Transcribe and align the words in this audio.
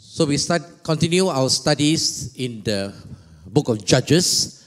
So 0.00 0.26
we 0.26 0.36
start 0.36 0.62
continue 0.84 1.26
our 1.26 1.50
studies 1.50 2.32
in 2.36 2.62
the 2.62 2.94
book 3.44 3.68
of 3.68 3.84
Judges. 3.84 4.62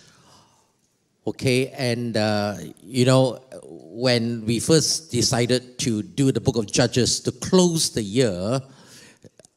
Okay, 1.25 1.69
and 1.69 2.17
uh, 2.17 2.57
you 2.83 3.05
know 3.05 3.39
when 3.63 4.45
we 4.45 4.59
first 4.59 5.09
decided 5.09 5.79
to 5.79 6.03
do 6.03 6.33
the 6.33 6.41
book 6.41 6.57
of 6.57 6.67
Judges 6.67 7.21
to 7.21 7.31
close 7.31 7.91
the 7.91 8.03
year, 8.03 8.59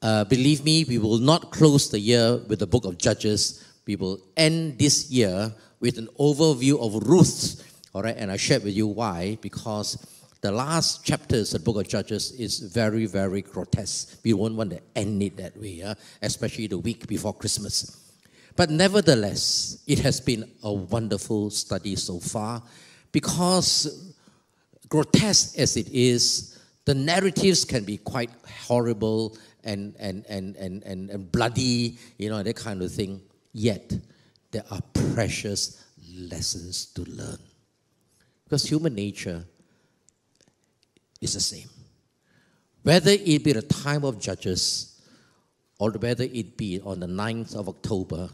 uh, 0.01 0.23
believe 0.23 0.63
me, 0.63 0.85
we 0.85 0.99
will 0.99 1.19
not 1.19 1.51
close 1.51 1.91
the 1.91 1.99
year 1.99 2.39
with 2.47 2.61
the 2.61 2.69
book 2.69 2.85
of 2.85 2.97
Judges. 2.97 3.67
We 3.85 3.97
will 3.97 4.23
end 4.37 4.79
this 4.79 5.11
year 5.11 5.53
with 5.81 5.99
an 5.99 6.07
overview 6.21 6.79
of 6.79 7.03
Ruth. 7.03 7.67
All 7.93 8.03
right, 8.03 8.15
and 8.17 8.31
I 8.31 8.37
shared 8.37 8.63
with 8.63 8.75
you 8.75 8.87
why 8.87 9.39
because 9.43 9.99
the 10.45 10.53
last 10.53 11.07
chapters 11.07 11.55
of 11.55 11.65
the 11.65 11.65
book 11.65 11.83
of 11.83 11.89
Judges 11.89 12.33
is 12.33 12.59
very, 12.59 13.07
very 13.07 13.41
grotesque. 13.41 14.21
We 14.23 14.35
won't 14.35 14.57
want 14.57 14.73
to 14.73 14.81
end 14.95 15.23
it 15.23 15.39
that 15.39 15.57
way, 15.57 15.81
yeah? 15.81 15.95
especially 16.21 16.67
the 16.67 16.77
week 16.77 17.07
before 17.07 17.33
Christmas. 17.33 18.13
But 18.55 18.69
nevertheless, 18.69 19.83
it 19.87 20.01
has 20.01 20.21
been 20.21 20.51
a 20.63 20.71
wonderful 20.71 21.49
study 21.49 21.97
so 21.97 22.21
far 22.21 22.63
because, 23.11 24.13
grotesque 24.91 25.59
as 25.59 25.79
it 25.79 25.89
is, 25.89 26.61
the 26.85 26.95
narratives 26.95 27.65
can 27.65 27.85
be 27.85 27.97
quite 27.97 28.31
horrible 28.67 29.39
and, 29.65 29.97
and, 29.99 30.27
and, 30.29 30.57
and, 30.57 30.83
and, 30.83 31.09
and 31.09 31.33
bloody, 31.33 31.97
you 32.19 32.29
know, 32.29 32.43
that 32.43 32.57
kind 32.57 32.83
of 32.83 32.93
thing. 32.93 33.23
Yet, 33.55 33.95
there 34.51 34.65
are 34.71 34.83
precious 35.15 35.83
lessons 36.15 36.85
to 36.97 37.03
learn. 37.05 37.39
Because 38.45 38.69
human 38.69 38.95
nature 38.95 39.47
is 41.25 41.35
the 41.35 41.41
same. 41.41 41.69
Whether 42.83 43.13
it 43.13 43.43
be 43.43 43.53
the 43.53 43.63
time 43.63 44.05
of 44.05 44.21
Judges 44.21 45.01
or 45.79 45.91
whether 45.91 46.25
it 46.25 46.57
be 46.57 46.81
on 46.85 47.01
the 47.01 47.07
9th 47.07 47.57
of 47.57 47.69
October 47.69 48.29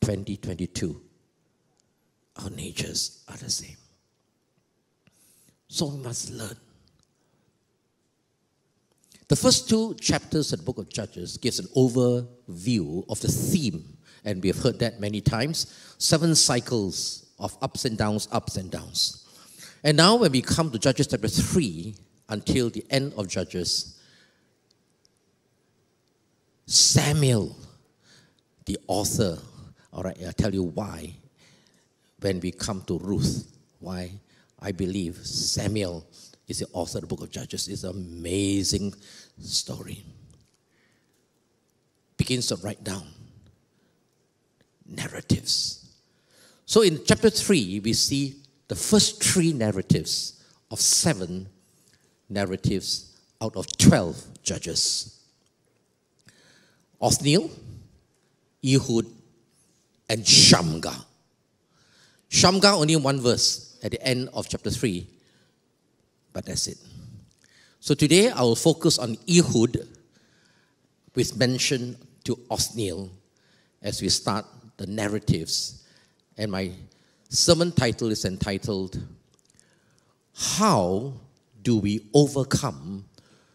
2022, 0.00 1.00
our 2.36 2.50
natures 2.50 3.24
are 3.28 3.36
the 3.36 3.50
same. 3.50 3.76
So 5.68 5.86
we 5.86 5.98
must 5.98 6.30
learn. 6.30 6.56
The 9.28 9.36
first 9.36 9.68
two 9.68 9.94
chapters 9.94 10.52
of 10.52 10.60
the 10.60 10.64
book 10.64 10.78
of 10.78 10.88
Judges 10.88 11.36
gives 11.36 11.58
an 11.58 11.66
overview 11.76 13.04
of 13.08 13.20
the 13.20 13.28
theme, 13.28 13.96
and 14.24 14.42
we 14.42 14.48
have 14.48 14.58
heard 14.58 14.78
that 14.80 15.00
many 15.00 15.20
times. 15.20 15.94
Seven 15.98 16.34
cycles 16.34 17.26
of 17.38 17.56
ups 17.62 17.84
and 17.84 17.96
downs, 17.96 18.28
ups 18.32 18.56
and 18.56 18.70
downs. 18.70 19.28
And 19.82 19.96
now 19.96 20.16
when 20.16 20.32
we 20.32 20.42
come 20.42 20.70
to 20.70 20.78
Judges 20.78 21.06
chapter 21.06 21.28
3, 21.28 21.94
until 22.30 22.70
the 22.70 22.84
end 22.90 23.12
of 23.16 23.28
Judges, 23.28 23.98
Samuel, 26.66 27.56
the 28.64 28.78
author, 28.86 29.36
all 29.92 30.04
right, 30.04 30.16
I'll 30.24 30.32
tell 30.32 30.54
you 30.54 30.62
why 30.62 31.14
when 32.20 32.38
we 32.40 32.52
come 32.52 32.82
to 32.86 32.98
Ruth, 32.98 33.50
why 33.80 34.12
I 34.60 34.72
believe 34.72 35.16
Samuel 35.16 36.06
is 36.46 36.60
the 36.60 36.66
author 36.72 36.98
of 36.98 37.02
the 37.02 37.06
book 37.08 37.22
of 37.22 37.30
Judges. 37.30 37.66
It's 37.66 37.82
an 37.82 37.90
amazing 37.90 38.94
story. 39.40 40.04
Begins 42.16 42.46
to 42.48 42.56
write 42.56 42.84
down 42.84 43.06
narratives. 44.86 45.90
So 46.66 46.82
in 46.82 47.00
chapter 47.04 47.30
3, 47.30 47.80
we 47.80 47.92
see 47.92 48.36
the 48.68 48.76
first 48.76 49.22
three 49.22 49.52
narratives 49.52 50.44
of 50.70 50.80
seven 50.80 51.48
narratives 52.30 53.20
out 53.42 53.56
of 53.56 53.66
12 53.76 54.42
judges. 54.42 55.20
Othniel, 57.00 57.50
Ehud, 58.64 59.06
and 60.08 60.26
Shamgar. 60.26 60.94
Shamgar 62.28 62.74
only 62.74 62.96
one 62.96 63.20
verse 63.20 63.78
at 63.82 63.92
the 63.92 64.02
end 64.02 64.28
of 64.32 64.48
chapter 64.48 64.70
3, 64.70 65.06
but 66.32 66.46
that's 66.46 66.68
it. 66.68 66.78
So 67.80 67.94
today 67.94 68.30
I 68.30 68.42
will 68.42 68.56
focus 68.56 68.98
on 68.98 69.16
Ehud 69.28 69.88
with 71.14 71.36
mention 71.36 71.96
to 72.24 72.38
Othniel 72.50 73.10
as 73.82 74.02
we 74.02 74.08
start 74.10 74.44
the 74.76 74.86
narratives. 74.86 75.84
And 76.36 76.52
my 76.52 76.72
sermon 77.28 77.72
title 77.72 78.10
is 78.10 78.24
entitled 78.24 79.00
How 80.34 81.14
do 81.62 81.76
we 81.76 82.06
overcome 82.14 83.04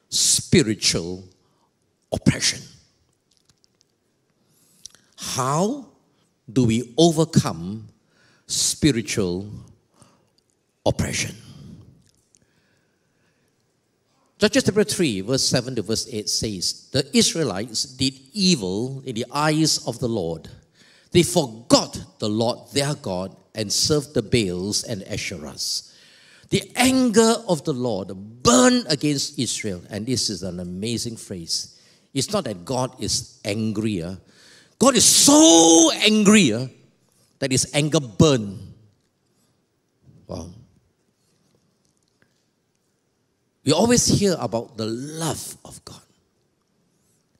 spiritual 0.10 1.24
oppression? 2.12 2.62
How 5.18 5.88
do 6.52 6.66
we 6.66 6.94
overcome 6.98 7.88
spiritual 8.48 9.50
oppression? 10.86 11.36
Judges 14.38 14.64
chapter 14.64 14.84
3, 14.84 15.22
verse 15.22 15.44
7 15.44 15.76
to 15.76 15.82
verse 15.82 16.08
8 16.12 16.30
says, 16.30 16.90
The 16.92 17.18
Israelites 17.18 17.86
did 17.86 18.14
evil 18.34 19.02
in 19.06 19.16
the 19.16 19.26
eyes 19.32 19.88
of 19.88 20.00
the 20.00 20.10
Lord. 20.10 20.50
They 21.12 21.24
forgot 21.24 22.20
the 22.20 22.30
Lord 22.30 22.60
their 22.74 22.94
God 22.96 23.36
and 23.56 23.72
served 23.72 24.14
the 24.14 24.22
Baals 24.22 24.84
and 24.84 25.02
Asherahs. 25.04 25.95
The 26.56 26.72
anger 26.78 27.36
of 27.50 27.66
the 27.66 27.74
Lord 27.74 28.16
burned 28.42 28.86
against 28.88 29.38
Israel. 29.38 29.82
And 29.90 30.06
this 30.06 30.30
is 30.30 30.42
an 30.42 30.62
amazing 30.62 31.18
phrase. 31.18 31.78
It's 32.14 32.32
not 32.32 32.46
that 32.46 32.64
God 32.64 32.96
is 33.04 33.42
angrier. 33.44 34.18
God 34.80 34.96
is 34.96 35.04
so 35.04 35.92
angry 35.96 36.72
that 37.40 37.52
his 37.52 37.70
anger 37.74 38.00
burned. 38.00 38.72
Wow. 40.28 40.48
We 43.66 43.74
always 43.74 44.06
hear 44.06 44.38
about 44.40 44.78
the 44.78 44.86
love 44.86 45.58
of 45.66 45.84
God. 45.84 46.08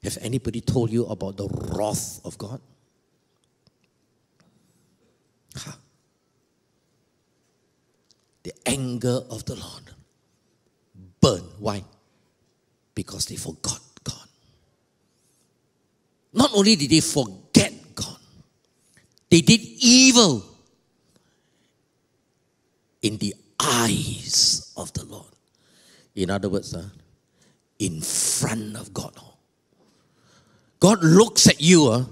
Have 0.04 0.18
anybody 0.20 0.60
told 0.60 0.92
you 0.92 1.06
about 1.06 1.38
the 1.38 1.48
wrath 1.48 2.20
of 2.26 2.38
God? 2.38 2.60
Huh 5.56 5.72
the 8.46 8.54
anger 8.68 9.22
of 9.32 9.44
the 9.46 9.56
Lord 9.56 9.90
burned. 11.20 11.50
Why? 11.58 11.84
Because 12.94 13.26
they 13.26 13.38
forgot 13.38 13.82
God. 14.04 14.28
Not 16.32 16.52
only 16.54 16.76
did 16.76 16.92
they 16.92 17.00
forget 17.00 17.74
God, 17.96 18.20
they 19.32 19.42
did 19.42 19.62
evil 19.62 20.46
in 23.02 23.18
the 23.18 23.34
eyes 23.60 24.72
of 24.78 24.94
the 24.94 25.06
Lord. 25.06 25.34
In 26.14 26.30
other 26.30 26.48
words, 26.48 26.76
uh, 26.76 26.88
in 27.80 28.00
front 28.02 28.78
of 28.78 28.94
God. 28.94 29.20
God 30.80 31.04
looks 31.04 31.48
at 31.48 31.60
you, 31.60 31.88
uh, 31.88 32.06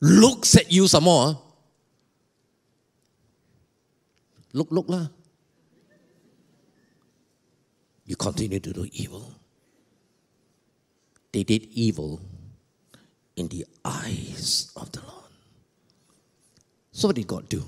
looks 0.00 0.56
at 0.56 0.70
you 0.70 0.86
some 0.86 1.04
more. 1.04 1.28
Uh, 1.30 1.47
Look, 4.52 4.68
look 4.70 4.88
lah. 4.88 5.08
You 8.08 8.16
continue 8.16 8.60
to 8.60 8.72
do 8.72 8.88
evil. 8.92 9.34
They 11.32 11.44
did 11.44 11.68
evil 11.76 12.20
in 13.36 13.48
the 13.48 13.66
eyes 13.84 14.72
of 14.76 14.90
the 14.92 15.00
Lord. 15.00 15.32
So 16.90 17.08
what 17.08 17.16
did 17.16 17.26
God 17.26 17.48
do? 17.48 17.62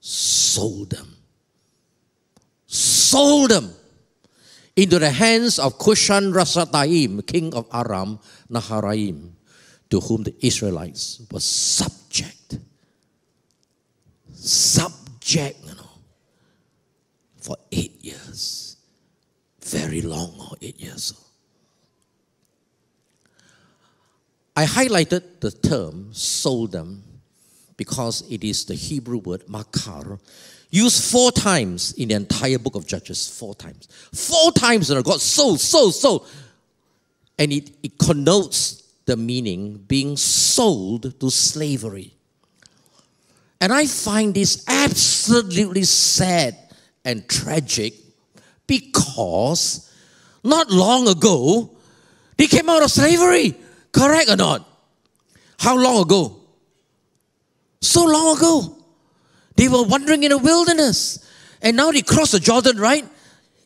Sold 0.00 0.90
them. 0.90 1.14
Sold 2.66 3.52
them 3.52 3.70
into 4.74 4.98
the 4.98 5.10
hands 5.10 5.58
of 5.58 5.78
Cushan 5.78 6.34
Rishathaim, 6.34 7.24
king 7.26 7.54
of 7.54 7.66
Aram 7.72 8.18
Naharaim, 8.50 9.30
to 9.90 10.00
whom 10.00 10.24
the 10.24 10.34
Israelites 10.44 11.22
were 11.30 11.40
subject. 11.40 12.58
Subject 14.34 15.05
for 17.40 17.56
eight 17.72 18.04
years. 18.04 18.76
Very 19.60 20.00
long, 20.00 20.34
or 20.38 20.56
eight 20.62 20.80
years. 20.80 21.12
Oh. 21.16 21.22
I 24.56 24.64
highlighted 24.64 25.40
the 25.40 25.50
term 25.50 26.14
sold 26.14 26.72
them 26.72 27.02
because 27.76 28.22
it 28.30 28.42
is 28.44 28.64
the 28.64 28.74
Hebrew 28.74 29.18
word 29.18 29.48
makar, 29.48 30.18
used 30.70 31.04
four 31.10 31.30
times 31.32 31.92
in 31.94 32.08
the 32.08 32.14
entire 32.14 32.58
book 32.58 32.74
of 32.74 32.86
Judges. 32.86 33.28
Four 33.28 33.54
times. 33.54 33.88
Four 34.14 34.52
times 34.52 34.88
that 34.88 35.04
God 35.04 35.20
sold, 35.20 35.60
sold, 35.60 35.94
sold. 35.94 36.28
And 37.38 37.52
it, 37.52 37.70
it 37.82 37.98
connotes 37.98 38.82
the 39.04 39.16
meaning 39.16 39.84
being 39.86 40.16
sold 40.16 41.20
to 41.20 41.30
slavery. 41.30 42.15
And 43.60 43.72
I 43.72 43.86
find 43.86 44.34
this 44.34 44.64
absolutely 44.68 45.84
sad 45.84 46.56
and 47.04 47.26
tragic 47.28 47.94
because 48.66 49.90
not 50.42 50.70
long 50.70 51.08
ago, 51.08 51.76
They 52.36 52.46
came 52.46 52.68
out 52.68 52.82
of 52.82 52.90
slavery. 52.90 53.54
Correct 53.92 54.28
or 54.30 54.36
not? 54.36 54.68
How 55.58 55.76
long 55.76 56.02
ago? 56.02 56.40
So 57.80 58.04
long 58.04 58.36
ago. 58.36 58.76
They 59.56 59.68
were 59.68 59.84
wandering 59.84 60.22
in 60.22 60.32
a 60.32 60.38
wilderness. 60.38 61.26
And 61.62 61.76
now 61.76 61.90
they 61.90 62.02
cross 62.02 62.32
the 62.32 62.40
Jordan, 62.40 62.76
right? 62.76 63.04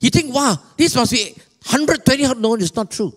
You 0.00 0.10
think, 0.10 0.32
wow, 0.32 0.56
this 0.76 0.94
must 0.94 1.12
be 1.12 1.34
120. 1.66 2.40
No, 2.40 2.54
it's 2.54 2.74
not 2.74 2.90
true. 2.90 3.12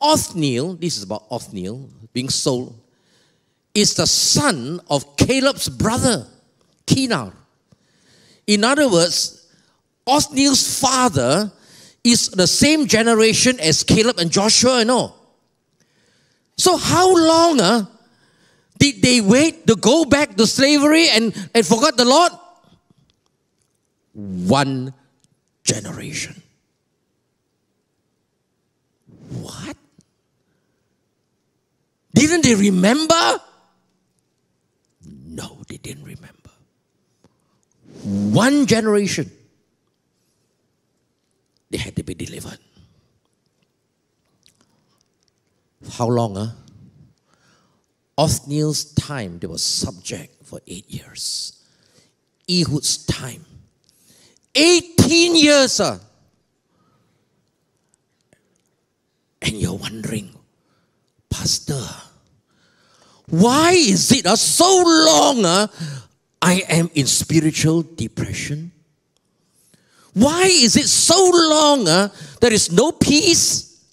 Othniel, 0.00 0.74
this 0.74 0.96
is 0.96 1.02
about 1.02 1.24
Othniel 1.30 1.86
being 2.14 2.30
sold, 2.30 2.79
is 3.74 3.94
the 3.94 4.06
son 4.06 4.80
of 4.90 5.16
Caleb's 5.16 5.68
brother, 5.68 6.26
Kenaz. 6.86 7.32
In 8.46 8.64
other 8.64 8.90
words, 8.90 9.46
Othniel's 10.06 10.80
father 10.80 11.52
is 12.02 12.30
the 12.30 12.46
same 12.46 12.86
generation 12.86 13.60
as 13.60 13.84
Caleb 13.84 14.18
and 14.18 14.30
Joshua, 14.30 14.80
you 14.80 14.84
know. 14.84 15.14
So 16.56 16.76
how 16.76 17.14
long 17.14 17.60
uh, 17.60 17.86
did 18.78 19.02
they 19.02 19.20
wait 19.20 19.66
to 19.66 19.76
go 19.76 20.04
back 20.04 20.36
to 20.36 20.46
slavery 20.46 21.08
and, 21.10 21.32
and 21.54 21.66
forgot 21.66 21.96
the 21.96 22.04
Lord? 22.04 22.32
One 24.14 24.92
generation. 25.62 26.42
What? 29.28 29.76
Didn't 32.14 32.42
they 32.42 32.54
remember? 32.56 33.40
They 35.70 35.76
didn't 35.76 36.02
remember. 36.02 36.50
One 38.02 38.66
generation, 38.66 39.30
they 41.70 41.78
had 41.78 41.94
to 41.94 42.02
be 42.02 42.14
delivered. 42.14 42.58
How 45.92 46.08
long? 46.08 46.34
Huh? 46.34 46.48
Othniel's 48.18 48.92
time, 48.94 49.38
they 49.38 49.46
were 49.46 49.58
subject 49.58 50.44
for 50.44 50.60
eight 50.66 50.90
years. 50.90 51.64
Ehud's 52.50 53.06
time, 53.06 53.44
18 54.56 55.36
years. 55.36 55.78
Huh? 55.78 55.98
And 59.40 59.52
you're 59.52 59.74
wondering, 59.74 60.34
Pastor, 61.30 61.80
why 63.30 63.72
is 63.72 64.10
it 64.12 64.26
uh, 64.26 64.34
so 64.34 64.82
long 64.84 65.44
uh, 65.44 65.66
I 66.42 66.62
am 66.68 66.90
in 66.94 67.06
spiritual 67.06 67.82
depression? 67.82 68.72
Why 70.14 70.46
is 70.46 70.76
it 70.76 70.88
so 70.88 71.30
long 71.32 71.86
uh, 71.86 72.08
there 72.40 72.52
is 72.52 72.72
no 72.72 72.90
peace? 72.90 73.84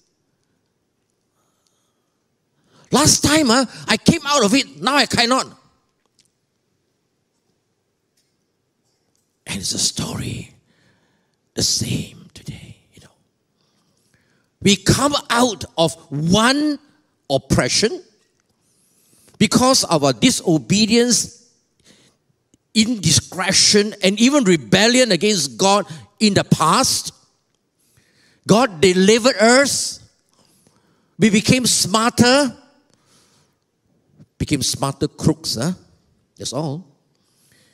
Last 2.90 3.22
time 3.22 3.50
uh, 3.50 3.64
I 3.86 3.96
came 3.96 4.22
out 4.26 4.44
of 4.44 4.54
it, 4.54 4.82
now 4.82 4.96
I 4.96 5.06
cannot. 5.06 5.46
And 9.46 9.60
it's 9.60 9.72
a 9.72 9.78
story 9.78 10.52
the 11.54 11.62
same 11.62 12.26
today, 12.34 12.76
you 12.92 13.02
know. 13.02 13.12
We 14.60 14.76
come 14.76 15.14
out 15.30 15.64
of 15.76 15.94
one 16.10 16.80
oppression 17.30 18.02
because 19.38 19.84
of 19.84 20.04
our 20.04 20.12
disobedience, 20.12 21.50
indiscretion, 22.74 23.94
and 24.02 24.18
even 24.20 24.44
rebellion 24.44 25.12
against 25.12 25.56
God 25.56 25.86
in 26.20 26.34
the 26.34 26.44
past. 26.44 27.12
God 28.46 28.80
delivered 28.80 29.36
us. 29.36 30.00
We 31.18 31.30
became 31.30 31.66
smarter, 31.66 32.56
became 34.38 34.62
smarter 34.62 35.08
crooks, 35.08 35.56
huh? 35.56 35.72
That's 36.36 36.52
all. 36.52 36.86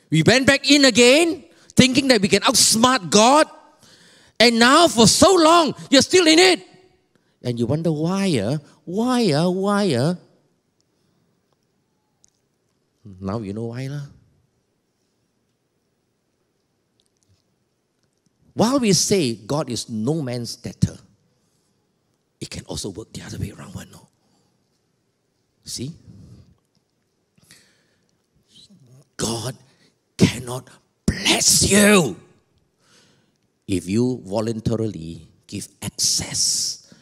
We 0.09 0.23
went 0.23 0.47
back 0.47 0.69
in 0.69 0.85
again, 0.85 1.45
thinking 1.75 2.07
that 2.09 2.21
we 2.21 2.27
can 2.27 2.41
outsmart 2.41 3.09
God. 3.09 3.47
And 4.39 4.59
now, 4.59 4.87
for 4.87 5.07
so 5.07 5.33
long, 5.35 5.73
you're 5.89 6.01
still 6.01 6.27
in 6.27 6.39
it. 6.39 6.61
And 7.43 7.59
you 7.59 7.67
wonder 7.67 7.91
why, 7.91 8.37
uh, 8.39 8.57
why, 8.83 9.31
uh, 9.31 9.49
why, 9.49 9.93
uh? 9.93 10.15
Now 13.05 13.39
you 13.39 13.53
know 13.53 13.65
why, 13.65 13.87
lah. 13.87 14.09
While 18.55 18.79
we 18.79 18.93
say 18.93 19.35
God 19.35 19.69
is 19.69 19.89
no 19.89 20.21
man's 20.21 20.55
debtor, 20.55 20.97
it 22.39 22.49
can 22.49 22.65
also 22.65 22.89
work 22.89 23.11
the 23.13 23.21
other 23.21 23.37
way 23.37 23.51
around, 23.51 23.75
one, 23.75 23.91
no? 23.91 24.07
See? 25.63 25.93
God 29.17 29.55
cannot 30.17 30.69
bless 31.05 31.69
you 31.69 32.15
if 33.67 33.87
you 33.87 34.21
voluntarily 34.25 35.27
give 35.47 35.67
access 35.81 36.93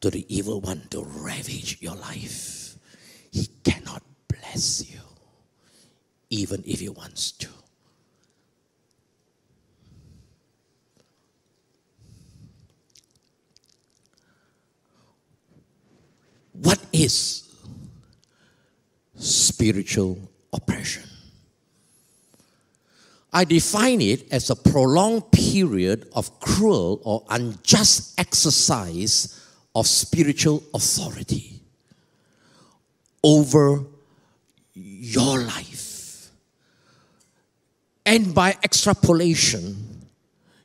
to 0.00 0.10
the 0.10 0.24
evil 0.34 0.60
one 0.60 0.82
to 0.90 1.02
ravage 1.02 1.78
your 1.80 1.96
life. 1.96 2.76
He 3.30 3.46
cannot 3.64 4.02
bless 4.28 4.90
you, 4.90 4.99
even 6.30 6.62
if 6.66 6.80
he 6.80 6.88
wants 6.88 7.32
to. 7.32 7.48
What 16.52 16.78
is 16.92 17.48
spiritual 19.16 20.18
oppression? 20.52 21.04
I 23.32 23.44
define 23.44 24.00
it 24.00 24.30
as 24.32 24.50
a 24.50 24.56
prolonged 24.56 25.30
period 25.30 26.08
of 26.14 26.40
cruel 26.40 27.00
or 27.04 27.24
unjust 27.30 28.18
exercise 28.18 29.40
of 29.74 29.86
spiritual 29.86 30.62
authority 30.74 31.60
over 33.22 33.84
your 34.74 35.40
life. 35.42 35.89
And 38.10 38.34
by 38.34 38.56
extrapolation, 38.64 40.04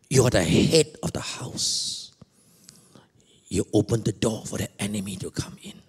you 0.10 0.24
are 0.24 0.32
the 0.32 0.44
head 0.44 0.96
of 1.04 1.14
the 1.14 1.20
house. 1.20 2.12
You 3.50 3.68
open 3.72 4.02
the 4.02 4.14
door 4.14 4.48
for 4.48 4.58
the 4.58 4.68
enemy 4.82 5.16
to 5.18 5.30
come 5.30 5.56
in 5.62 5.80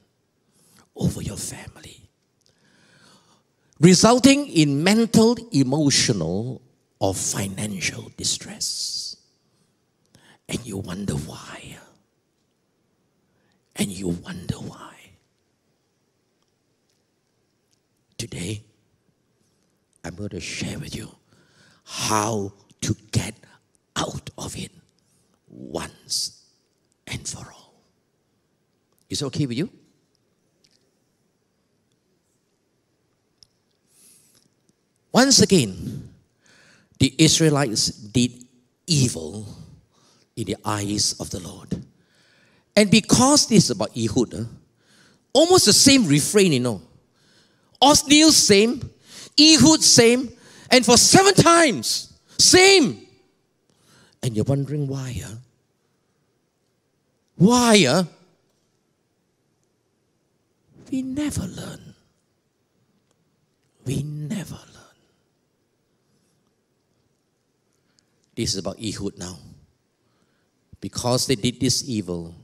over 0.94 1.22
your 1.22 1.38
family, 1.38 2.10
resulting 3.80 4.48
in 4.48 4.84
mental, 4.84 5.34
emotional, 5.50 6.60
or 6.98 7.14
financial 7.14 8.12
distress. 8.18 9.16
And 10.50 10.62
you 10.66 10.76
wonder 10.76 11.14
why. 11.14 11.78
And 13.76 13.88
you 13.88 14.08
wonder 14.08 14.56
why. 14.56 14.94
Today, 18.18 18.62
I'm 20.04 20.16
going 20.16 20.28
to 20.28 20.40
share 20.40 20.78
with 20.78 20.94
you 20.94 21.08
how 21.86 22.52
to 22.80 22.96
get 23.12 23.34
out 23.94 24.28
of 24.36 24.56
it 24.58 24.72
once 25.48 26.44
and 27.06 27.26
for 27.26 27.46
all. 27.52 27.74
Is 29.08 29.22
it 29.22 29.24
okay 29.26 29.46
with 29.46 29.56
you? 29.56 29.70
Once 35.12 35.40
again, 35.40 36.12
the 36.98 37.14
Israelites 37.16 37.86
did 37.86 38.44
evil 38.86 39.46
in 40.36 40.44
the 40.44 40.56
eyes 40.64 41.14
of 41.18 41.30
the 41.30 41.40
Lord. 41.40 41.82
And 42.76 42.90
because 42.90 43.46
this 43.46 43.64
is 43.64 43.70
about 43.70 43.96
Ehud, 43.96 44.34
uh, 44.34 44.44
almost 45.32 45.64
the 45.64 45.72
same 45.72 46.06
refrain, 46.06 46.52
you 46.52 46.60
know. 46.60 46.82
Othniel, 47.80 48.32
same. 48.32 48.90
Ehud, 49.40 49.82
same. 49.82 50.35
And 50.70 50.84
for 50.84 50.96
seven 50.96 51.34
times, 51.34 52.18
same. 52.38 53.06
And 54.22 54.34
you're 54.34 54.44
wondering 54.44 54.86
why, 54.86 55.20
uh? 55.24 55.34
Why, 57.36 57.84
uh? 57.88 58.04
We 60.90 61.02
never 61.02 61.46
learn. 61.46 61.94
We 63.84 64.02
never 64.02 64.54
learn. 64.54 64.96
This 68.34 68.52
is 68.52 68.58
about 68.58 68.78
Ehud 68.82 69.18
now. 69.18 69.38
Because 70.80 71.26
they 71.26 71.36
did 71.36 71.60
this 71.60 71.88
evil, 71.88 72.34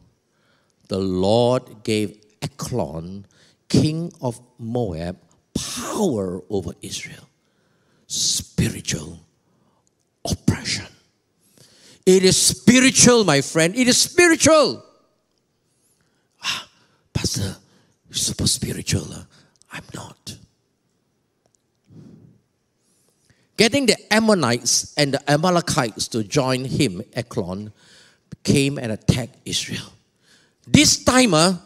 the 0.89 0.99
Lord 0.99 1.85
gave 1.85 2.19
Eglon, 2.41 3.27
king 3.69 4.13
of 4.21 4.41
Moab, 4.59 5.19
power 5.55 6.43
over 6.49 6.73
Israel. 6.81 7.29
Spiritual 8.63 9.19
oppression. 10.31 10.87
It 12.07 12.23
is 12.23 12.37
spiritual, 12.37 13.25
my 13.25 13.41
friend. 13.41 13.75
It 13.75 13.89
is 13.89 13.99
spiritual. 13.99 14.85
Ah, 16.43 16.69
Pastor, 17.13 17.57
you' 18.09 18.15
super 18.15 18.47
spiritual. 18.47 19.13
Uh. 19.13 19.25
I'm 19.73 19.85
not. 19.93 20.37
Getting 23.57 23.87
the 23.87 23.97
Ammonites 24.13 24.95
and 24.97 25.15
the 25.15 25.31
Amalekites 25.31 26.07
to 26.09 26.23
join 26.23 26.65
him, 26.65 27.03
Eglon, 27.15 27.73
came 28.45 28.79
and 28.79 28.93
attacked 28.93 29.37
Israel. 29.45 29.93
This 30.69 31.03
time, 31.03 31.33
timer, 31.33 31.59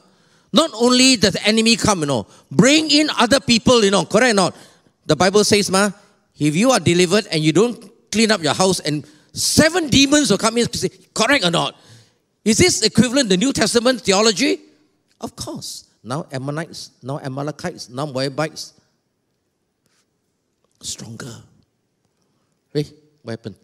not 0.51 0.71
only 0.73 1.17
does 1.17 1.35
the 1.35 1.47
enemy 1.47 1.77
come, 1.77 2.01
you 2.01 2.07
know, 2.07 2.27
bring 2.51 2.91
in 2.91 3.11
other 3.19 3.41
people, 3.41 3.85
you 3.85 3.91
know, 3.91 4.07
correct 4.07 4.33
or 4.33 4.35
not? 4.35 4.57
The 5.05 5.15
Bible 5.15 5.45
says, 5.45 5.71
ma, 5.71 5.91
if 6.39 6.55
you 6.55 6.71
are 6.71 6.81
delivered 6.81 7.27
and 7.29 7.43
you 7.43 7.53
don't 7.53 7.91
clean 8.11 8.31
up 8.31 8.43
your 8.43 8.55
house 8.55 8.81
and 8.81 9.07
seven 9.33 9.89
demons 9.89 10.31
will 10.31 10.39
come 10.39 10.57
in 10.57 10.65
and 10.65 10.75
say, 10.75 10.91
correct 11.15 11.45
or 11.45 11.51
not? 11.51 11.77
Is 12.45 12.59
this 12.59 12.83
equivalent 12.83 13.31
to 13.31 13.37
the 13.37 13.45
New 13.45 13.53
Testament 13.53 14.01
theology? 14.03 14.61
Of 15.21 15.35
course. 15.35 15.85
Now 16.03 16.27
Ammonites, 16.31 16.91
now 17.03 17.19
Amalekites, 17.19 17.89
now 17.89 18.07
Moabites. 18.07 18.75
Stronger. 20.81 21.43
Hey, 22.73 22.87
what 23.23 23.33
happened? 23.33 23.57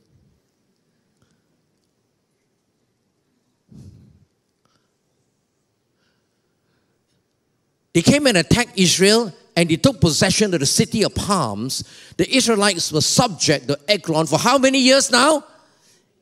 They 7.93 8.03
came 8.03 8.27
and 8.27 8.39
attacked 8.39 8.79
Israel 8.79 9.33
and 9.57 9.69
they 9.69 9.77
took 9.77 10.01
possession 10.01 10.55
of 10.55 10.61
the 10.61 10.67
city 10.67 11.05
of 11.05 11.15
palms. 11.15 11.85
The 12.17 12.35
Israelites 12.35 12.93
were 12.93 13.01
subject 13.01 13.69
to 13.69 13.79
Eglon 13.89 14.27
for 14.27 14.39
how 14.39 14.59
many 14.59 14.79
years 14.79 15.11
now? 15.11 15.45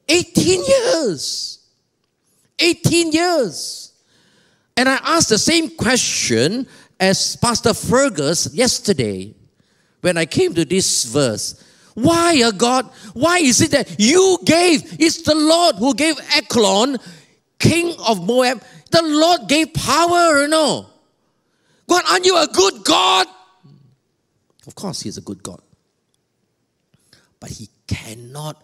18 0.09 0.65
years. 0.65 1.59
18 2.59 3.13
years. 3.13 3.93
And 4.77 4.89
I 4.89 4.99
asked 5.03 5.29
the 5.29 5.39
same 5.39 5.77
question 5.77 6.67
as 6.99 7.37
Pastor 7.37 7.75
Fergus 7.75 8.53
yesterday 8.53 9.35
when 10.01 10.17
I 10.17 10.27
came 10.27 10.55
to 10.55 10.65
this 10.65 11.05
verse. 11.05 11.65
Why, 11.95 12.43
uh, 12.45 12.51
God? 12.53 12.87
Why 13.15 13.39
is 13.39 13.61
it 13.61 13.73
that 13.73 13.97
you 13.99 14.39
gave? 14.45 15.01
It's 15.01 15.23
the 15.23 15.35
Lord 15.35 15.77
who 15.77 15.95
gave 15.95 16.17
Eglon, 16.35 16.99
king 17.59 17.95
of 18.07 18.25
Moab. 18.25 18.63
The 18.91 19.03
Lord 19.03 19.49
gave 19.49 19.75
power, 19.75 20.43
you 20.43 20.49
know. 20.49 20.90
God, 21.91 22.05
aren't 22.09 22.25
you 22.25 22.37
a 22.37 22.47
good 22.47 22.85
God? 22.85 23.27
Of 24.65 24.77
course, 24.77 25.01
He's 25.01 25.19
a 25.19 25.21
good 25.21 25.43
God. 25.43 25.61
But 27.41 27.51
He 27.51 27.69
cannot 27.89 28.63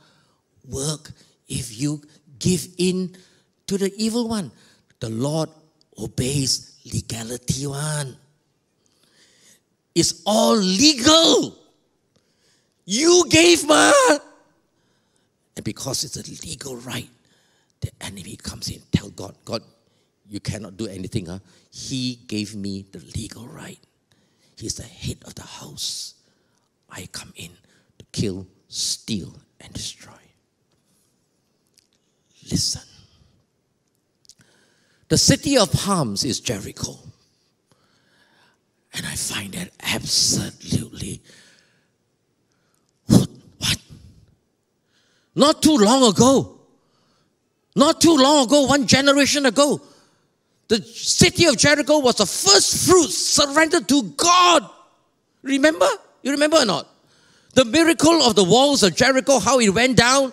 work 0.68 1.10
if 1.48 1.76
you 1.76 2.02
give 2.38 2.68
in 2.78 3.16
to 3.66 3.78
the 3.78 3.92
evil 3.96 4.28
one. 4.28 4.52
The 5.00 5.10
Lord 5.10 5.48
obeys 5.98 6.78
legality 6.94 7.66
one. 7.66 8.16
It's 9.92 10.22
all 10.24 10.54
legal. 10.54 11.58
You 12.84 13.24
gave 13.28 13.66
man. 13.66 13.92
And 15.56 15.64
because 15.64 16.04
it's 16.04 16.16
a 16.16 16.46
legal 16.46 16.76
right, 16.76 17.08
the 17.80 17.90
enemy 18.02 18.36
comes 18.36 18.70
in, 18.70 18.82
tell 18.92 19.10
God, 19.10 19.34
God, 19.44 19.62
you 20.28 20.40
cannot 20.40 20.76
do 20.76 20.86
anything. 20.86 21.26
Huh? 21.26 21.38
He 21.70 22.20
gave 22.26 22.54
me 22.54 22.86
the 22.90 22.98
legal 23.16 23.46
right. 23.46 23.78
He's 24.56 24.74
the 24.74 24.82
head 24.82 25.18
of 25.24 25.34
the 25.34 25.42
house. 25.42 26.14
I 26.90 27.06
come 27.12 27.32
in 27.36 27.50
to 27.98 28.04
kill, 28.12 28.46
steal, 28.68 29.34
and 29.60 29.72
destroy. 29.72 30.12
Listen. 32.50 32.82
The 35.08 35.18
city 35.18 35.56
of 35.56 35.72
palms 35.72 36.24
is 36.24 36.40
Jericho. 36.40 36.98
And 38.94 39.06
I 39.06 39.14
find 39.14 39.52
that 39.54 39.70
absolutely 39.82 41.20
what? 43.06 43.28
what? 43.58 43.78
Not 45.34 45.62
too 45.62 45.76
long 45.76 46.10
ago. 46.10 46.60
Not 47.76 48.00
too 48.00 48.16
long 48.16 48.46
ago, 48.46 48.62
one 48.62 48.86
generation 48.86 49.44
ago, 49.44 49.82
the 50.68 50.82
city 50.82 51.46
of 51.46 51.56
Jericho 51.56 51.98
was 51.98 52.16
the 52.16 52.26
first 52.26 52.88
fruit 52.88 53.10
surrendered 53.10 53.88
to 53.88 54.02
God. 54.16 54.68
Remember? 55.42 55.88
You 56.22 56.32
remember 56.32 56.58
or 56.58 56.64
not? 56.64 56.88
The 57.54 57.64
miracle 57.64 58.22
of 58.22 58.34
the 58.34 58.44
walls 58.44 58.82
of 58.82 58.94
Jericho, 58.96 59.38
how 59.38 59.60
it 59.60 59.70
went 59.70 59.96
down. 59.96 60.32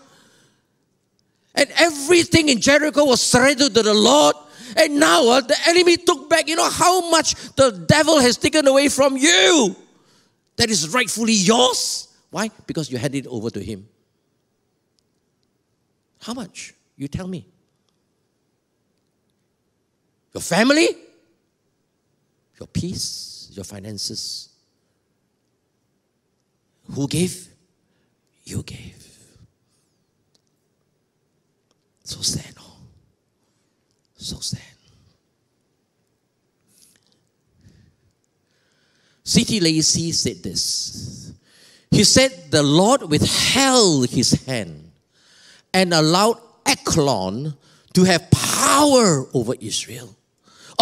And 1.56 1.70
everything 1.78 2.50
in 2.50 2.60
Jericho 2.60 3.06
was 3.06 3.22
surrendered 3.22 3.75
to 3.75 3.84
the 3.84 3.94
Lord. 3.94 4.36
And 4.75 5.00
now 5.00 5.30
uh, 5.30 5.42
the 5.42 5.56
enemy 5.68 5.98
took 5.98 6.30
back, 6.30 6.48
you 6.48 6.56
know, 6.56 6.70
how 6.70 7.10
much 7.12 7.36
the 7.56 7.72
devil 7.88 8.20
has 8.20 8.38
taken 8.38 8.68
away 8.68 8.90
from 8.90 9.16
you 9.16 9.75
that 10.56 10.70
is 10.70 10.90
rightfully 10.90 11.34
yours. 11.34 12.08
Why? 12.32 12.50
Because 12.66 12.92
you 12.92 12.98
handed 12.98 13.25
it 13.25 13.30
over 13.30 13.52
to 13.52 13.63
him. 13.63 13.88
How 16.22 16.34
much? 16.34 16.74
You 16.98 17.08
tell 17.08 17.28
me. 17.28 17.52
Your 20.34 20.42
family, 20.42 20.88
your 22.60 22.68
peace, 22.68 23.50
your 23.52 23.63
finances. 23.63 24.50
Who 26.92 27.08
gave? 27.08 27.48
You 28.46 28.63
gave. 28.63 29.04
So 32.04 32.22
sad, 32.22 32.54
oh. 32.60 32.78
So 34.18 34.40
sad. 34.40 34.60
C.T. 39.24 39.60
Lacy 39.62 40.12
said 40.12 40.44
this. 40.44 41.32
He 41.90 42.04
said, 42.04 42.52
The 42.52 42.63
Lord 42.63 43.04
withheld 43.04 44.10
his 44.10 44.32
hand 44.46 44.92
and 45.74 45.94
allowed 45.94 46.40
Eglon 46.66 47.54
to 47.94 48.04
have 48.04 48.30
power 48.32 49.25
over 49.34 49.54
Israel, 49.60 50.16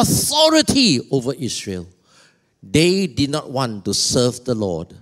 authority 0.02 1.08
over 1.12 1.34
Israel. 1.34 1.88
They 2.64 3.08
did 3.08 3.30
not 3.30 3.52
want 3.52 3.86
to 3.86 3.94
serve 3.94 4.44
the 4.46 4.56
Lord, 4.56 4.94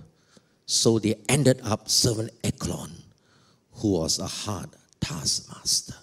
so 0.66 0.98
they 0.98 1.16
ended 1.28 1.60
up 1.64 1.88
serving 1.88 2.30
Eglon, 2.42 2.90
who 3.74 3.92
was 3.92 4.18
a 4.18 4.26
hard 4.26 4.70
taskmaster. 5.00 5.94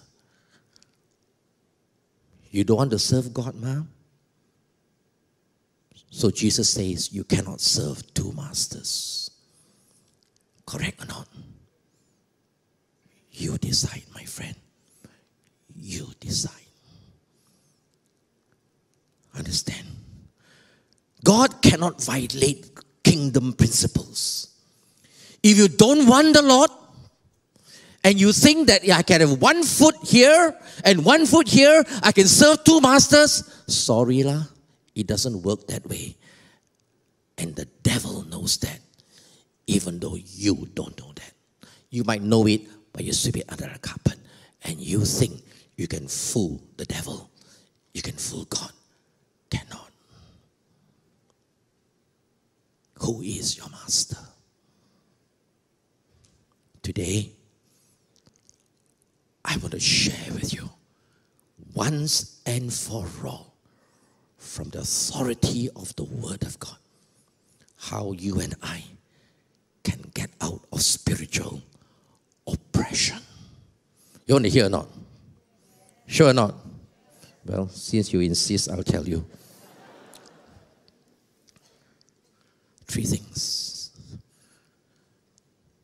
You 2.50 2.64
don't 2.64 2.76
want 2.76 2.90
to 2.92 2.98
serve 2.98 3.34
God, 3.34 3.54
ma'am? 3.54 3.88
So 6.10 6.30
Jesus 6.30 6.70
says 6.70 7.12
you 7.12 7.24
cannot 7.24 7.60
serve 7.60 8.02
two 8.14 8.32
masters. 8.32 9.30
Correct 10.66 11.02
or 11.02 11.06
not? 11.06 11.28
You 13.32 13.58
decide, 13.58 14.02
my 14.14 14.24
friend. 14.24 14.56
You 15.76 16.08
decide. 16.18 16.67
Understand? 19.38 19.86
God 21.24 21.62
cannot 21.62 22.02
violate 22.02 22.66
kingdom 23.02 23.52
principles. 23.52 24.48
If 25.42 25.56
you 25.56 25.68
don't 25.68 26.06
want 26.06 26.34
the 26.34 26.42
Lord, 26.42 26.70
and 28.04 28.20
you 28.20 28.32
think 28.32 28.68
that 28.68 28.84
yeah, 28.84 28.98
I 28.98 29.02
can 29.02 29.20
have 29.20 29.40
one 29.40 29.62
foot 29.62 29.96
here 30.02 30.56
and 30.84 31.04
one 31.04 31.26
foot 31.26 31.48
here, 31.48 31.84
I 32.02 32.12
can 32.12 32.26
serve 32.26 32.64
two 32.64 32.80
masters. 32.80 33.44
Sorry, 33.66 34.22
lah. 34.22 34.44
It 34.94 35.06
doesn't 35.06 35.42
work 35.42 35.66
that 35.68 35.86
way. 35.86 36.16
And 37.36 37.54
the 37.54 37.66
devil 37.82 38.24
knows 38.24 38.58
that, 38.58 38.80
even 39.66 39.98
though 40.00 40.16
you 40.16 40.68
don't 40.74 40.98
know 40.98 41.12
that. 41.14 41.32
You 41.90 42.04
might 42.04 42.22
know 42.22 42.46
it, 42.46 42.62
but 42.92 43.04
you 43.04 43.12
sweep 43.12 43.38
it 43.38 43.44
under 43.48 43.68
the 43.68 43.78
carpet. 43.78 44.18
And 44.64 44.78
you 44.78 45.04
think 45.04 45.42
you 45.76 45.86
can 45.86 46.08
fool 46.08 46.60
the 46.76 46.84
devil. 46.84 47.30
You 47.94 48.02
can 48.02 48.16
fool 48.16 48.44
God. 48.44 48.72
Cannot. 49.50 49.90
Who 53.00 53.22
is 53.22 53.56
your 53.56 53.68
master? 53.70 54.16
Today, 56.82 57.30
I 59.44 59.56
want 59.58 59.72
to 59.72 59.80
share 59.80 60.32
with 60.32 60.52
you 60.52 60.68
once 61.74 62.40
and 62.46 62.72
for 62.72 63.06
all 63.24 63.54
from 64.36 64.70
the 64.70 64.80
authority 64.80 65.68
of 65.76 65.94
the 65.96 66.04
Word 66.04 66.42
of 66.42 66.58
God 66.58 66.76
how 67.76 68.12
you 68.12 68.40
and 68.40 68.54
I 68.62 68.84
can 69.84 70.02
get 70.14 70.30
out 70.40 70.60
of 70.72 70.82
spiritual 70.82 71.62
oppression. 72.46 73.18
You 74.26 74.34
want 74.34 74.44
to 74.44 74.50
hear 74.50 74.66
or 74.66 74.70
not? 74.70 74.88
Sure 76.06 76.28
or 76.28 76.34
not? 76.34 76.54
Well, 77.44 77.68
since 77.68 78.12
you 78.12 78.20
insist, 78.20 78.70
I'll 78.70 78.82
tell 78.82 79.08
you. 79.08 79.24
Three 82.88 83.04
things. 83.04 83.90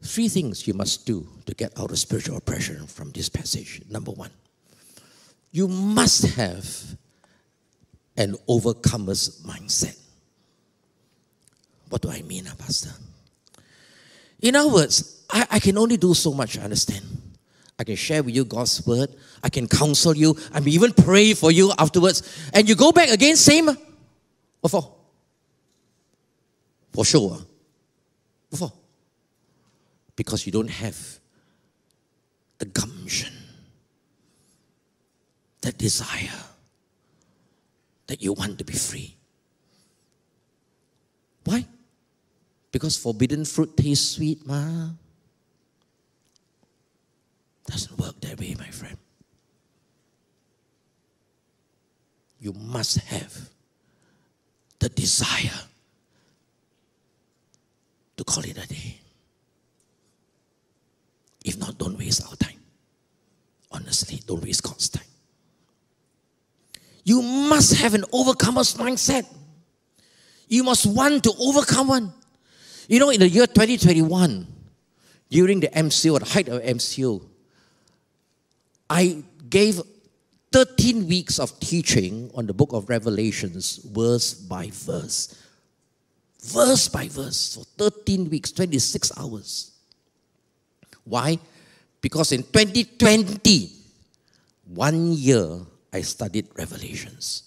Three 0.02 0.28
things 0.28 0.66
you 0.66 0.74
must 0.74 1.06
do 1.06 1.26
to 1.46 1.54
get 1.54 1.78
out 1.78 1.90
of 1.90 1.98
spiritual 1.98 2.36
oppression 2.36 2.86
from 2.86 3.10
this 3.12 3.28
passage. 3.28 3.82
Number 3.90 4.10
one, 4.10 4.30
you 5.50 5.68
must 5.68 6.34
have 6.34 6.96
an 8.16 8.36
overcomer's 8.48 9.42
mindset. 9.42 9.98
What 11.88 12.02
do 12.02 12.10
I 12.10 12.22
mean, 12.22 12.46
ah, 12.48 12.54
Pastor? 12.56 12.90
In 14.40 14.56
other 14.56 14.72
words, 14.72 15.24
I, 15.30 15.46
I 15.50 15.58
can 15.58 15.78
only 15.78 15.96
do 15.96 16.14
so 16.14 16.32
much, 16.32 16.58
I 16.58 16.62
understand? 16.62 17.04
I 17.78 17.84
can 17.84 17.96
share 17.96 18.22
with 18.22 18.34
you 18.34 18.44
God's 18.44 18.86
word. 18.86 19.10
I 19.42 19.48
can 19.48 19.66
counsel 19.66 20.16
you. 20.16 20.36
I 20.52 20.60
may 20.60 20.70
even 20.70 20.92
pray 20.92 21.34
for 21.34 21.50
you 21.50 21.72
afterwards. 21.78 22.48
And 22.52 22.68
you 22.68 22.76
go 22.76 22.92
back 22.92 23.08
again, 23.08 23.36
same. 23.36 23.68
Ah, 23.68 23.76
what 24.60 24.70
for? 24.70 24.93
For 26.94 27.04
sure. 27.04 27.38
For? 28.54 28.72
Because 30.14 30.46
you 30.46 30.52
don't 30.52 30.70
have 30.70 31.18
the 32.58 32.66
gumption, 32.66 33.32
the 35.60 35.72
desire 35.72 36.44
that 38.06 38.22
you 38.22 38.32
want 38.32 38.58
to 38.58 38.64
be 38.64 38.74
free. 38.74 39.16
Why? 41.42 41.66
Because 42.70 42.96
forbidden 42.96 43.44
fruit 43.44 43.76
tastes 43.76 44.14
sweet, 44.14 44.46
ma. 44.46 44.90
Doesn't 47.66 47.98
work 47.98 48.20
that 48.20 48.38
way, 48.38 48.54
my 48.56 48.68
friend. 48.68 48.96
You 52.38 52.52
must 52.52 52.98
have 52.98 53.48
the 54.78 54.88
desire 54.90 55.50
to 58.16 58.24
call 58.24 58.44
it 58.44 58.56
a 58.56 58.66
day. 58.66 59.00
If 61.44 61.58
not, 61.58 61.78
don't 61.78 61.98
waste 61.98 62.24
our 62.26 62.36
time. 62.36 62.60
Honestly, 63.70 64.20
don't 64.26 64.42
waste 64.42 64.62
God's 64.62 64.88
time. 64.88 65.04
You 67.04 67.20
must 67.20 67.74
have 67.76 67.94
an 67.94 68.04
overcomer's 68.12 68.74
mindset. 68.74 69.26
You 70.48 70.64
must 70.64 70.86
want 70.86 71.24
to 71.24 71.32
overcome 71.38 71.88
one. 71.88 72.12
You 72.88 72.98
know, 73.00 73.10
in 73.10 73.20
the 73.20 73.28
year 73.28 73.46
2021, 73.46 74.46
during 75.30 75.60
the 75.60 75.68
MCO, 75.68 76.18
the 76.18 76.24
height 76.24 76.48
of 76.48 76.62
MCO, 76.62 77.22
I 78.88 79.22
gave 79.48 79.80
13 80.52 81.08
weeks 81.08 81.38
of 81.38 81.58
teaching 81.60 82.30
on 82.34 82.46
the 82.46 82.54
book 82.54 82.72
of 82.72 82.88
Revelations, 82.88 83.78
verse 83.78 84.34
by 84.34 84.70
verse. 84.72 85.43
Verse 86.44 86.88
by 86.88 87.08
verse 87.08 87.54
for 87.54 87.64
13 87.78 88.28
weeks, 88.28 88.52
26 88.52 89.12
hours. 89.16 89.72
Why? 91.04 91.38
Because 92.02 92.32
in 92.32 92.42
2020, 92.42 93.72
one 94.66 95.12
year, 95.12 95.60
I 95.90 96.02
studied 96.02 96.48
Revelations. 96.54 97.44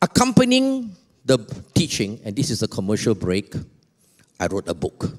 Accompanying 0.00 0.94
the 1.24 1.38
teaching, 1.74 2.20
and 2.24 2.36
this 2.36 2.50
is 2.50 2.62
a 2.62 2.68
commercial 2.68 3.14
break, 3.14 3.54
I 4.38 4.46
wrote 4.46 4.68
a 4.68 4.74
book. 4.74 5.10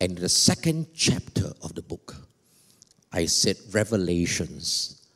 And 0.00 0.18
the 0.18 0.28
second 0.28 0.88
chapter 0.94 1.50
of 1.62 1.74
the 1.74 1.82
book, 1.82 2.14
I 3.10 3.24
said 3.24 3.56
revelations 3.72 5.06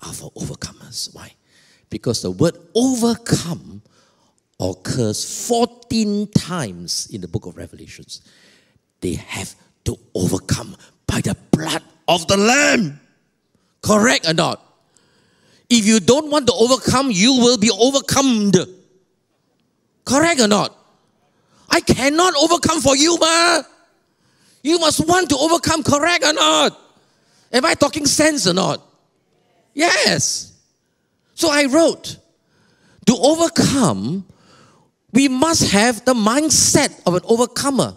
are 0.00 0.12
for 0.12 0.32
overcomers. 0.32 1.14
Why? 1.14 1.32
Because 1.94 2.22
the 2.22 2.30
word 2.32 2.58
overcome 2.74 3.80
occurs 4.58 5.46
14 5.46 6.26
times 6.32 7.06
in 7.12 7.20
the 7.20 7.28
book 7.28 7.46
of 7.46 7.56
Revelations. 7.56 8.20
They 9.00 9.14
have 9.14 9.54
to 9.84 9.96
overcome 10.12 10.74
by 11.06 11.20
the 11.20 11.36
blood 11.52 11.84
of 12.08 12.26
the 12.26 12.36
Lamb. 12.36 12.98
Correct 13.80 14.26
or 14.26 14.34
not? 14.34 14.60
If 15.70 15.86
you 15.86 16.00
don't 16.00 16.32
want 16.32 16.48
to 16.48 16.52
overcome, 16.54 17.12
you 17.12 17.34
will 17.34 17.58
be 17.58 17.70
overcome. 17.70 18.50
Correct 20.04 20.40
or 20.40 20.48
not? 20.48 20.76
I 21.70 21.78
cannot 21.78 22.34
overcome 22.34 22.80
for 22.80 22.96
you, 22.96 23.18
ma. 23.20 23.62
You 24.64 24.80
must 24.80 25.06
want 25.06 25.30
to 25.30 25.36
overcome, 25.36 25.84
correct 25.84 26.24
or 26.24 26.32
not? 26.32 26.76
Am 27.52 27.64
I 27.64 27.74
talking 27.74 28.04
sense 28.04 28.48
or 28.48 28.52
not? 28.52 28.82
Yes. 29.74 30.53
So 31.34 31.50
I 31.50 31.66
wrote, 31.66 32.16
to 33.06 33.16
overcome, 33.16 34.26
we 35.12 35.28
must 35.28 35.70
have 35.72 36.04
the 36.04 36.14
mindset 36.14 37.00
of 37.06 37.14
an 37.14 37.22
overcomer. 37.24 37.94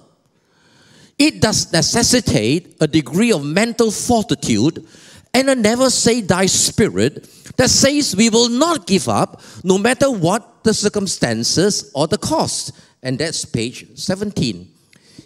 It 1.17 1.41
does 1.41 1.71
necessitate 1.71 2.77
a 2.79 2.87
degree 2.87 3.31
of 3.31 3.43
mental 3.43 3.89
fortitude 3.89 4.85
and 5.33 5.49
a 5.49 5.55
never 5.55 5.89
say 5.89 6.21
die 6.21 6.45
spirit 6.45 7.27
that 7.57 7.69
says 7.69 8.15
we 8.15 8.29
will 8.29 8.49
not 8.49 8.85
give 8.85 9.07
up 9.07 9.41
no 9.63 9.77
matter 9.77 10.11
what 10.11 10.63
the 10.63 10.73
circumstances 10.73 11.91
or 11.95 12.07
the 12.07 12.17
cost. 12.17 12.71
And 13.01 13.17
that's 13.17 13.45
page 13.45 13.87
17. 13.95 14.71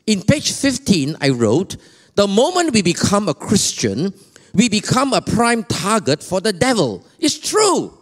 In 0.08 0.22
page 0.22 0.52
15, 0.52 1.18
I 1.22 1.30
wrote, 1.30 1.78
The 2.16 2.28
moment 2.28 2.74
we 2.74 2.82
become 2.82 3.28
a 3.28 3.34
Christian, 3.34 4.14
we 4.54 4.70
become 4.70 5.14
a 5.14 5.22
prime 5.22 5.64
target 5.64 6.24
for 6.24 6.42
the 6.42 6.54
devil. 6.54 7.06
It's 7.20 7.38
true. 7.38 7.98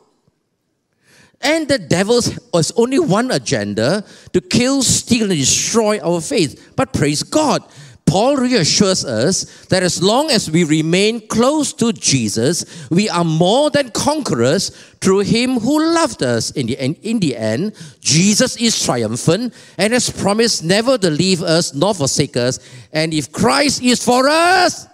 And 1.41 1.67
the 1.67 1.79
devil 1.79 2.21
has 2.53 2.71
only 2.75 2.99
one 2.99 3.31
agenda 3.31 4.03
to 4.33 4.41
kill, 4.41 4.83
steal, 4.83 5.31
and 5.31 5.39
destroy 5.39 5.99
our 5.99 6.19
faith. 6.19 6.73
But 6.75 6.91
praise 6.91 7.23
God, 7.23 7.63
Paul 8.09 8.37
reassures 8.37 9.05
us 9.05 9.67
that 9.67 9.83
as 9.83 10.01
long 10.01 10.31
as 10.31 10.49
we 10.49 10.63
remain 10.63 11.27
close 11.27 11.71
to 11.73 11.93
Jesus, 11.93 12.89
we 12.89 13.07
are 13.07 13.23
more 13.23 13.69
than 13.69 13.91
conquerors 13.91 14.69
through 14.99 15.19
him 15.19 15.59
who 15.59 15.93
loved 15.93 16.23
us. 16.23 16.49
In 16.51 16.65
the, 16.65 16.77
end, 16.79 16.97
in 17.03 17.19
the 17.19 17.37
end, 17.37 17.75
Jesus 18.01 18.57
is 18.57 18.83
triumphant 18.83 19.53
and 19.77 19.93
has 19.93 20.09
promised 20.09 20.63
never 20.63 20.97
to 20.97 21.09
leave 21.09 21.43
us 21.43 21.73
nor 21.75 21.93
forsake 21.93 22.35
us. 22.35 22.59
And 22.91 23.13
if 23.13 23.31
Christ 23.31 23.83
is 23.83 24.03
for 24.03 24.27
us, 24.27 24.87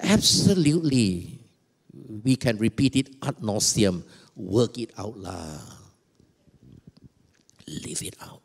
absolutely, 0.00 1.40
we 2.24 2.36
can 2.36 2.56
repeat 2.56 2.96
it 2.96 3.14
ad 3.22 3.36
nauseum. 3.36 4.02
Work 4.36 4.78
it 4.78 4.92
out 4.98 5.16
loud. 5.16 5.60
Live 7.66 8.02
it 8.02 8.16
out. 8.20 8.40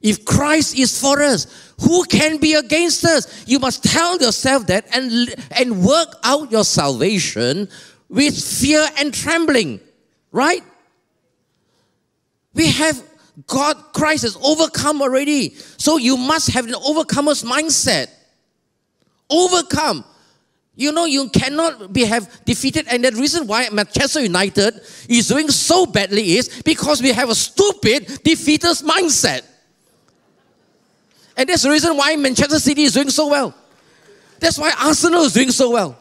If 0.00 0.24
Christ 0.24 0.78
is 0.78 1.00
for 1.00 1.22
us, 1.22 1.46
who 1.80 2.04
can 2.04 2.36
be 2.36 2.54
against 2.54 3.04
us? 3.04 3.46
You 3.48 3.58
must 3.58 3.82
tell 3.82 4.18
yourself 4.18 4.66
that 4.66 4.86
and, 4.94 5.34
and 5.56 5.82
work 5.82 6.16
out 6.22 6.52
your 6.52 6.64
salvation 6.64 7.68
with 8.10 8.38
fear 8.38 8.86
and 8.98 9.14
trembling, 9.14 9.80
right? 10.30 10.62
We 12.52 12.68
have 12.68 13.02
God, 13.46 13.76
Christ 13.92 14.22
has 14.22 14.36
overcome 14.36 15.02
already. 15.02 15.54
So 15.54 15.96
you 15.96 16.16
must 16.16 16.50
have 16.50 16.66
an 16.66 16.74
overcomer's 16.74 17.42
mindset. 17.42 18.08
Overcome. 19.28 20.04
You 20.76 20.90
know, 20.90 21.04
you 21.04 21.28
cannot 21.28 21.92
be 21.92 22.04
have 22.04 22.44
defeated, 22.44 22.86
and 22.90 23.04
the 23.04 23.12
reason 23.12 23.46
why 23.46 23.68
Manchester 23.70 24.20
United 24.20 24.80
is 25.08 25.28
doing 25.28 25.48
so 25.48 25.86
badly 25.86 26.36
is 26.36 26.62
because 26.62 27.00
we 27.00 27.12
have 27.12 27.30
a 27.30 27.34
stupid 27.34 28.06
defeater's 28.24 28.82
mindset. 28.82 29.42
And 31.36 31.48
that's 31.48 31.62
the 31.62 31.70
reason 31.70 31.96
why 31.96 32.16
Manchester 32.16 32.58
City 32.58 32.82
is 32.82 32.92
doing 32.92 33.10
so 33.10 33.28
well. 33.28 33.54
That's 34.40 34.58
why 34.58 34.72
Arsenal 34.80 35.22
is 35.22 35.32
doing 35.32 35.50
so 35.50 35.70
well. 35.70 35.96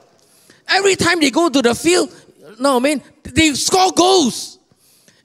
Every 0.68 0.96
time 0.96 1.20
they 1.20 1.30
go 1.30 1.50
to 1.50 1.62
the 1.62 1.76
field, 1.76 2.14
no, 2.60 2.78
I 2.78 2.80
mean, 2.80 3.02
they 3.24 3.54
score 3.54 3.92
goals. 3.92 4.60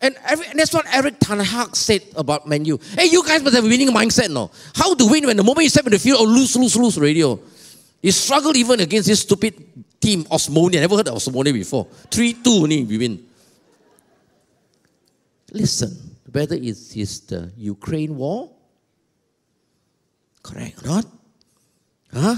And, 0.01 0.15
every, 0.27 0.47
and 0.47 0.59
that's 0.59 0.73
what 0.73 0.87
Erik 0.95 1.19
Ten 1.19 1.41
Hag 1.41 1.75
said 1.75 2.03
about 2.15 2.47
Man 2.47 2.65
U. 2.65 2.79
Hey, 2.97 3.07
you 3.07 3.25
guys 3.25 3.43
must 3.43 3.57
have 3.57 3.65
a 3.65 3.69
winning 3.69 3.89
mindset, 3.89 4.31
no? 4.31 4.51
How 4.75 4.95
to 4.95 5.11
win 5.11 5.27
when 5.27 5.37
the 5.37 5.43
moment 5.43 5.65
you 5.65 5.71
step 5.71 5.87
in 5.87 5.93
the 5.93 5.99
field, 5.99 6.19
oh, 6.21 6.25
lose, 6.25 6.55
lose, 6.57 6.77
lose, 6.77 6.99
radio. 6.99 7.41
You 8.01 8.13
struggled 8.13 8.57
even 8.57 8.81
against 8.81 9.09
this 9.09 9.21
stupid 9.21 9.55
team, 10.01 10.25
Osmonia. 10.25 10.79
I 10.79 10.81
never 10.81 10.97
heard 10.97 11.09
of 11.09 11.15
Osmonia 11.15 11.53
before. 11.53 11.87
3 12.11 12.33
2 12.35 12.51
only, 12.51 12.85
we 12.85 12.99
win. 12.99 13.25
Listen, 15.53 16.17
whether 16.31 16.55
it 16.55 16.65
is 16.65 17.21
the 17.21 17.51
Ukraine 17.57 18.17
war, 18.17 18.51
Correct 20.49 20.83
or 20.83 20.89
not? 20.89 21.07
Huh? 22.13 22.37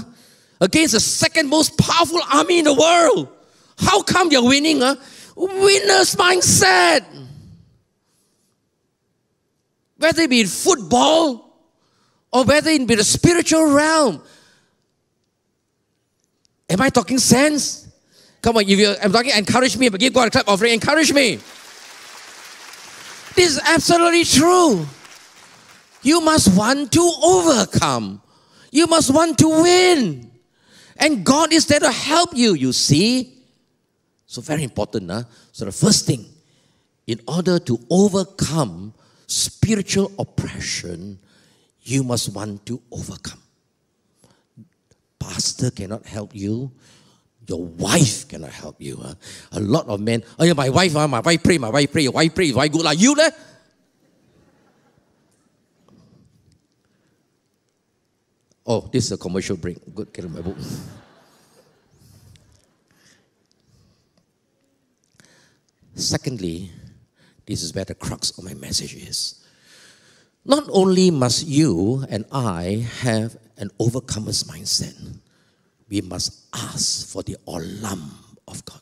Against 0.59 0.93
the 0.93 0.99
second 0.99 1.49
most 1.49 1.77
powerful 1.77 2.21
army 2.31 2.59
in 2.59 2.65
the 2.65 2.73
world. 2.73 3.29
How 3.77 4.01
come 4.01 4.31
you're 4.31 4.43
winning? 4.43 4.81
Huh? 4.81 4.95
Winner's 5.35 6.15
mindset. 6.15 7.05
Whether 9.97 10.23
it 10.23 10.29
be 10.29 10.41
in 10.41 10.47
football 10.47 11.57
or 12.31 12.43
whether 12.43 12.69
it 12.69 12.85
be 12.87 12.95
the 12.95 13.03
spiritual 13.03 13.71
realm. 13.71 14.21
Am 16.71 16.79
I 16.79 16.89
talking 16.89 17.19
sense? 17.19 17.89
Come 18.41 18.55
on, 18.55 18.63
if 18.63 18.79
you're, 18.79 18.95
I'm 19.03 19.11
talking, 19.11 19.31
encourage 19.35 19.77
me, 19.77 19.89
but 19.89 19.99
give 19.99 20.13
God 20.13 20.29
a 20.29 20.31
clap 20.31 20.47
offering, 20.47 20.73
encourage 20.73 21.11
me. 21.11 21.35
This 23.35 23.51
is 23.51 23.59
absolutely 23.65 24.23
true. 24.23 24.85
You 26.01 26.21
must 26.21 26.55
want 26.57 26.91
to 26.93 27.11
overcome. 27.21 28.21
You 28.71 28.87
must 28.87 29.13
want 29.13 29.37
to 29.39 29.49
win. 29.49 30.31
And 30.95 31.25
God 31.25 31.51
is 31.51 31.65
there 31.67 31.79
to 31.79 31.91
help 31.91 32.29
you, 32.35 32.53
you 32.53 32.71
see. 32.71 33.37
So, 34.25 34.41
very 34.41 34.63
important. 34.63 35.11
Huh? 35.11 35.23
So, 35.51 35.65
the 35.65 35.71
first 35.73 36.05
thing, 36.05 36.25
in 37.05 37.19
order 37.27 37.59
to 37.59 37.79
overcome 37.89 38.93
spiritual 39.27 40.11
oppression, 40.17 41.19
you 41.81 42.03
must 42.03 42.33
want 42.33 42.65
to 42.67 42.81
overcome. 42.91 43.41
Pastor 45.21 45.69
cannot 45.69 46.05
help 46.05 46.33
you. 46.33 46.71
Your 47.47 47.63
wife 47.63 48.27
cannot 48.27 48.51
help 48.51 48.81
you. 48.81 48.97
Huh? 48.97 49.13
A 49.53 49.59
lot 49.59 49.87
of 49.87 49.99
men, 49.99 50.23
oh 50.39 50.43
yeah, 50.43 50.53
my 50.53 50.69
wife, 50.69 50.93
huh? 50.93 51.07
my 51.07 51.19
wife 51.19 51.43
pray, 51.43 51.57
my 51.57 51.69
wife 51.69 51.91
pray, 51.91 52.03
your 52.03 52.11
wife 52.11 52.33
pray, 52.33 52.51
why 52.51 52.67
good 52.67 52.81
like 52.81 52.99
you 52.99 53.13
there? 53.15 53.31
Oh, 58.65 58.89
this 58.91 59.05
is 59.05 59.11
a 59.11 59.17
commercial 59.17 59.57
break. 59.57 59.77
Good, 59.93 60.13
get 60.13 60.29
my 60.29 60.41
book. 60.41 60.57
Secondly, 65.95 66.71
this 67.45 67.63
is 67.63 67.75
where 67.75 67.85
the 67.85 67.95
crux 67.95 68.37
of 68.37 68.43
my 68.43 68.53
message 68.53 68.95
is. 68.95 69.45
Not 70.45 70.63
only 70.71 71.11
must 71.11 71.45
you 71.45 72.05
and 72.09 72.25
I 72.31 72.87
have 73.01 73.37
an 73.61 73.69
overcomer's 73.79 74.43
mindset, 74.43 74.95
we 75.89 76.01
must 76.01 76.47
ask 76.53 77.07
for 77.07 77.21
the 77.23 77.37
olam 77.47 78.09
of 78.47 78.63
God. 78.65 78.81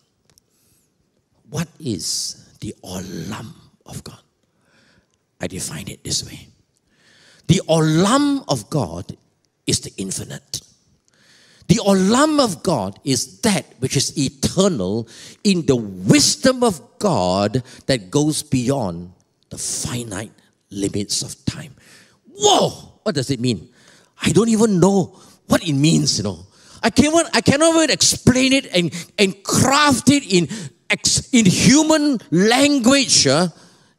What 1.49 1.67
is 1.79 2.55
the 2.61 2.73
olam 2.83 3.53
of 3.85 4.03
God? 4.03 4.19
I 5.41 5.47
define 5.47 5.87
it 5.87 6.03
this 6.03 6.25
way. 6.25 6.47
The 7.47 7.61
olam 7.67 8.43
of 8.47 8.69
God 8.69 9.17
is 9.65 9.81
the 9.81 9.91
infinite. 9.97 10.61
The 11.67 11.75
olam 11.75 12.39
of 12.43 12.63
God 12.63 12.99
is 13.03 13.41
that 13.41 13.65
which 13.79 13.97
is 13.97 14.17
eternal 14.17 15.07
in 15.43 15.65
the 15.65 15.75
wisdom 15.75 16.63
of 16.63 16.81
God 16.99 17.63
that 17.85 18.09
goes 18.09 18.43
beyond 18.43 19.11
the 19.49 19.57
finite 19.57 20.31
limits 20.69 21.21
of 21.21 21.43
time. 21.45 21.75
Whoa! 22.33 22.69
What 23.03 23.15
does 23.15 23.29
it 23.29 23.39
mean? 23.39 23.69
I 24.21 24.31
don't 24.31 24.49
even 24.49 24.79
know 24.79 25.19
what 25.47 25.67
it 25.67 25.73
means, 25.73 26.17
you 26.17 26.23
know. 26.23 26.45
I 26.81 26.89
cannot, 26.89 27.25
I 27.33 27.41
cannot 27.41 27.75
even 27.75 27.89
explain 27.89 28.53
it 28.53 28.73
and, 28.73 28.93
and 29.17 29.43
craft 29.43 30.09
it 30.09 30.23
in, 30.23 30.47
in 31.31 31.45
human 31.45 32.19
language. 32.31 33.27
Uh, 33.27 33.49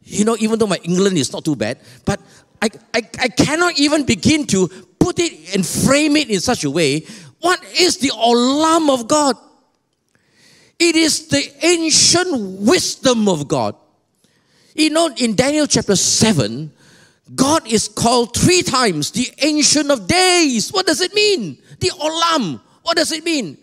you 0.05 0.25
know, 0.25 0.37
even 0.41 0.59
though 0.59 0.67
my 0.67 0.79
England 0.83 1.19
is 1.19 1.33
not 1.33 1.45
too 1.45 1.57
bad, 1.57 1.79
but 2.05 2.21
I, 2.63 2.71
I, 2.95 3.03
I 3.21 3.29
cannot 3.29 3.79
even 3.79 4.05
begin 4.05 4.47
to 4.49 4.69
put 4.99 5.19
it 5.19 5.55
and 5.55 5.65
frame 5.67 6.17
it 6.17 6.31
in 6.31 6.41
such 6.41 6.65
a 6.65 6.71
way. 6.71 7.05
What 7.41 7.63
is 7.79 7.99
the 7.99 8.09
olam 8.09 8.93
of 8.93 9.09
God? 9.09 9.37
It 10.79 10.97
is 10.97 11.29
the 11.29 11.43
ancient 11.63 12.61
wisdom 12.61 13.29
of 13.29 13.49
God. 13.49 13.77
You 14.75 14.91
know, 14.91 15.11
in 15.17 15.35
Daniel 15.35 15.67
chapter 15.67 15.97
7, 15.97 16.73
God 17.35 17.71
is 17.71 17.89
called 17.89 18.37
three 18.37 18.63
times 18.63 19.13
the 19.13 19.31
ancient 19.43 19.91
of 19.91 20.07
days. 20.07 20.73
What 20.73 20.87
does 20.87 21.01
it 21.01 21.15
mean? 21.15 21.59
The 21.79 21.91
olam. 21.91 22.61
What 22.83 22.97
does 22.97 23.13
it 23.13 23.25
mean? 23.25 23.57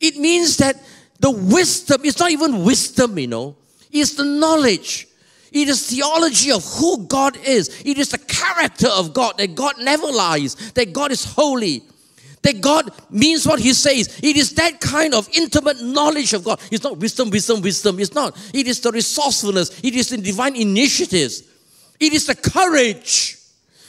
It 0.00 0.16
means 0.16 0.58
that 0.58 0.76
the 1.18 1.30
wisdom, 1.30 2.02
it's 2.04 2.18
not 2.18 2.30
even 2.30 2.64
wisdom, 2.64 3.18
you 3.18 3.26
know, 3.26 3.56
it's 3.90 4.14
the 4.14 4.24
knowledge 4.24 5.08
it 5.54 5.68
is 5.68 5.88
theology 5.88 6.50
of 6.50 6.64
who 6.64 7.06
God 7.06 7.36
is. 7.36 7.80
It 7.86 7.96
is 7.96 8.08
the 8.08 8.18
character 8.18 8.88
of 8.88 9.14
God 9.14 9.38
that 9.38 9.54
God 9.54 9.76
never 9.78 10.08
lies, 10.08 10.56
that 10.72 10.92
God 10.92 11.12
is 11.12 11.24
holy, 11.24 11.84
that 12.42 12.60
God 12.60 12.90
means 13.08 13.46
what 13.46 13.60
He 13.60 13.72
says. 13.72 14.18
It 14.20 14.36
is 14.36 14.54
that 14.54 14.80
kind 14.80 15.14
of 15.14 15.28
intimate 15.32 15.80
knowledge 15.80 16.32
of 16.32 16.42
God. 16.42 16.60
It's 16.72 16.82
not 16.82 16.98
wisdom, 16.98 17.30
wisdom, 17.30 17.60
wisdom. 17.62 18.00
It's 18.00 18.12
not. 18.12 18.36
It 18.52 18.66
is 18.66 18.80
the 18.80 18.90
resourcefulness. 18.90 19.80
It 19.84 19.94
is 19.94 20.08
the 20.08 20.16
divine 20.16 20.56
initiatives. 20.56 21.44
It 22.04 22.12
is 22.12 22.26
the 22.26 22.34
courage. 22.34 23.38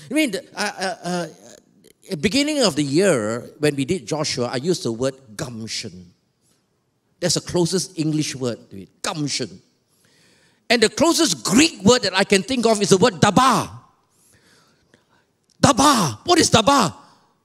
I 0.09 0.13
mean, 0.13 0.35
uh, 0.55 0.71
uh, 0.79 0.95
uh, 1.03 2.15
beginning 2.21 2.63
of 2.63 2.77
the 2.77 2.83
year 2.83 3.51
when 3.59 3.75
we 3.75 3.83
did 3.83 4.05
Joshua, 4.05 4.47
I 4.53 4.55
used 4.55 4.83
the 4.83 4.91
word 4.93 5.15
gumption. 5.35 6.13
That's 7.19 7.33
the 7.33 7.41
closest 7.41 7.99
English 7.99 8.33
word 8.35 8.69
to 8.69 8.83
it. 8.83 9.01
Gumption. 9.01 9.61
And 10.69 10.81
the 10.81 10.87
closest 10.87 11.43
Greek 11.43 11.83
word 11.83 12.03
that 12.03 12.15
I 12.15 12.23
can 12.23 12.41
think 12.41 12.65
of 12.65 12.81
is 12.81 12.89
the 12.89 12.97
word 12.97 13.15
daba. 13.15 13.69
Daba. 15.61 16.19
What 16.25 16.39
is 16.39 16.49
daba? 16.49 16.95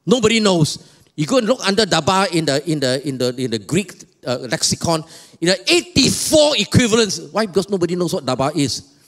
Nobody 0.06 0.38
knows. 0.38 0.86
You 1.16 1.26
go 1.26 1.38
and 1.38 1.48
look 1.48 1.66
under 1.66 1.84
daba 1.84 2.30
in 2.30 2.44
the 2.44 2.70
in 2.70 2.78
the 2.78 3.08
in 3.08 3.18
the 3.18 3.34
in 3.36 3.50
the 3.50 3.58
Greek 3.58 3.92
uh, 4.24 4.38
lexicon. 4.48 5.02
You 5.40 5.48
know, 5.48 5.54
84 5.66 6.58
equivalents. 6.58 7.18
Why? 7.32 7.46
Because 7.46 7.68
nobody 7.68 7.96
knows 7.96 8.14
what 8.14 8.24
daba 8.24 8.54
is. 8.54 8.99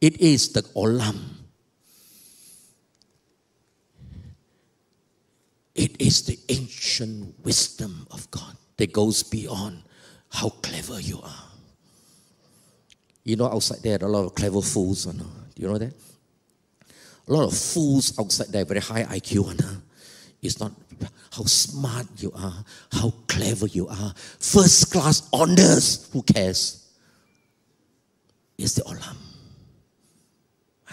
It 0.00 0.20
is 0.20 0.52
the 0.52 0.62
olam. 0.74 1.18
It 5.74 6.00
is 6.00 6.22
the 6.22 6.38
ancient 6.48 7.34
wisdom 7.44 8.06
of 8.10 8.30
God 8.30 8.56
that 8.76 8.92
goes 8.92 9.22
beyond 9.22 9.82
how 10.30 10.50
clever 10.50 11.00
you 11.00 11.20
are. 11.20 11.48
You 13.24 13.36
know, 13.36 13.46
outside 13.46 13.82
there, 13.82 13.98
are 14.00 14.06
a 14.06 14.10
lot 14.10 14.24
of 14.26 14.34
clever 14.34 14.60
fools. 14.60 15.06
You? 15.06 15.12
Do 15.12 15.26
you 15.56 15.68
know 15.68 15.78
that? 15.78 15.94
A 17.26 17.32
lot 17.32 17.44
of 17.46 17.56
fools 17.56 18.18
outside 18.18 18.48
there, 18.48 18.64
very 18.64 18.80
high 18.80 19.04
IQ. 19.04 19.60
You? 19.60 19.82
It's 20.42 20.60
not 20.60 20.72
how 21.32 21.44
smart 21.44 22.06
you 22.18 22.30
are, 22.36 22.64
how 22.92 23.12
clever 23.26 23.66
you 23.66 23.88
are. 23.88 24.14
First 24.38 24.92
class 24.92 25.26
honors, 25.32 26.08
who 26.12 26.22
cares? 26.22 26.86
It's 28.58 28.74
the 28.74 28.82
olam. 28.82 29.16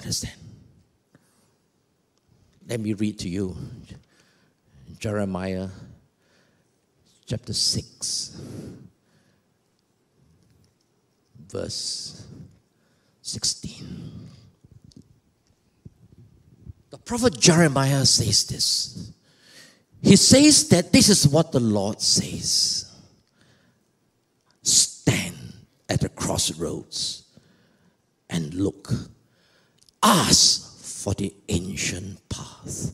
Understand? 0.01 0.33
Let 2.67 2.79
me 2.79 2.93
read 2.93 3.19
to 3.19 3.29
you 3.29 3.55
Jeremiah 4.99 5.67
chapter 7.25 7.53
6 7.53 8.41
verse 11.51 12.25
16. 13.21 14.29
The 16.89 16.97
prophet 16.97 17.39
Jeremiah 17.39 18.05
says 18.05 18.45
this. 18.45 19.11
He 20.01 20.15
says 20.15 20.67
that 20.69 20.91
this 20.91 21.09
is 21.09 21.27
what 21.27 21.51
the 21.51 21.59
Lord 21.59 22.01
says 22.01 22.91
Stand 24.63 25.35
at 25.89 26.01
the 26.01 26.09
crossroads 26.09 27.25
and 28.29 28.53
look. 28.53 28.91
Ask 30.03 30.83
for 31.03 31.13
the 31.13 31.33
ancient 31.49 32.27
path, 32.29 32.93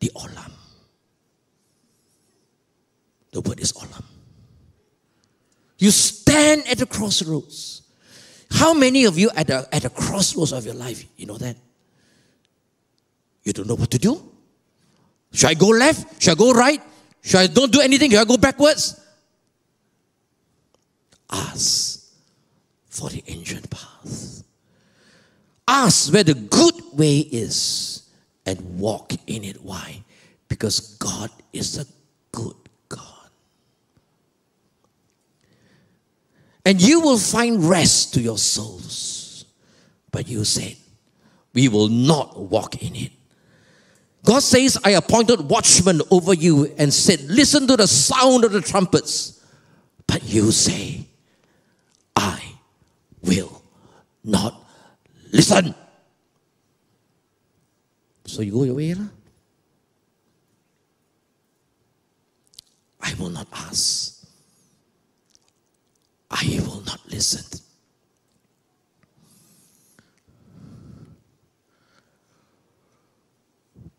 the 0.00 0.10
Olam. 0.14 0.52
The 3.32 3.40
word 3.40 3.60
is 3.60 3.72
Olam. 3.72 4.04
You 5.78 5.90
stand 5.90 6.64
at 6.68 6.78
the 6.78 6.86
crossroads. 6.86 7.82
How 8.50 8.74
many 8.74 9.04
of 9.06 9.18
you 9.18 9.30
at 9.34 9.46
the, 9.46 9.66
at 9.72 9.82
the 9.82 9.90
crossroads 9.90 10.52
of 10.52 10.64
your 10.64 10.74
life, 10.74 11.04
you 11.16 11.26
know 11.26 11.38
that? 11.38 11.56
You 13.42 13.52
don't 13.52 13.66
know 13.66 13.74
what 13.74 13.90
to 13.90 13.98
do? 13.98 14.22
Should 15.32 15.48
I 15.48 15.54
go 15.54 15.68
left? 15.68 16.22
Should 16.22 16.32
I 16.32 16.34
go 16.34 16.52
right? 16.52 16.80
Should 17.22 17.40
I 17.40 17.46
don't 17.46 17.72
do 17.72 17.80
anything? 17.80 18.10
Should 18.10 18.20
I 18.20 18.24
go 18.24 18.36
backwards? 18.36 19.00
Ask 21.30 22.12
for 22.90 23.08
the 23.08 23.24
ancient 23.26 23.70
path. 23.70 24.44
Ask 25.66 26.12
where 26.12 26.24
the 26.24 26.34
good 26.34 26.74
way 26.92 27.18
is 27.18 28.08
and 28.44 28.78
walk 28.78 29.12
in 29.26 29.44
it. 29.44 29.62
Why? 29.62 30.02
Because 30.48 30.96
God 30.96 31.30
is 31.52 31.78
a 31.78 31.86
good 32.32 32.56
God. 32.88 33.22
and 36.64 36.80
you 36.80 37.00
will 37.00 37.18
find 37.18 37.64
rest 37.64 38.14
to 38.14 38.20
your 38.20 38.38
souls. 38.38 39.44
But 40.10 40.28
you 40.28 40.44
said, 40.44 40.76
We 41.54 41.68
will 41.68 41.88
not 41.88 42.38
walk 42.38 42.82
in 42.82 42.94
it. 42.94 43.12
God 44.24 44.40
says, 44.40 44.78
I 44.84 44.90
appointed 44.90 45.40
watchmen 45.40 46.00
over 46.10 46.34
you 46.34 46.72
and 46.78 46.92
said, 46.92 47.20
Listen 47.22 47.66
to 47.66 47.76
the 47.76 47.88
sound 47.88 48.44
of 48.44 48.52
the 48.52 48.60
trumpets. 48.60 49.44
But 50.06 50.22
you 50.24 50.52
say, 50.52 51.06
I 52.14 52.42
will 53.22 53.62
not 54.22 54.61
listen. 55.32 55.74
So 58.26 58.42
you 58.42 58.52
go 58.52 58.64
your 58.64 58.76
way. 58.76 58.94
Lah. 58.94 59.08
I 63.00 63.14
will 63.18 63.30
not 63.30 63.48
ask. 63.52 64.24
I 66.30 66.60
will 66.60 66.82
not 66.86 67.00
listen. 67.10 67.60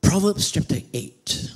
Proverbs 0.01 0.51
chapter 0.51 0.77
8. 0.93 1.51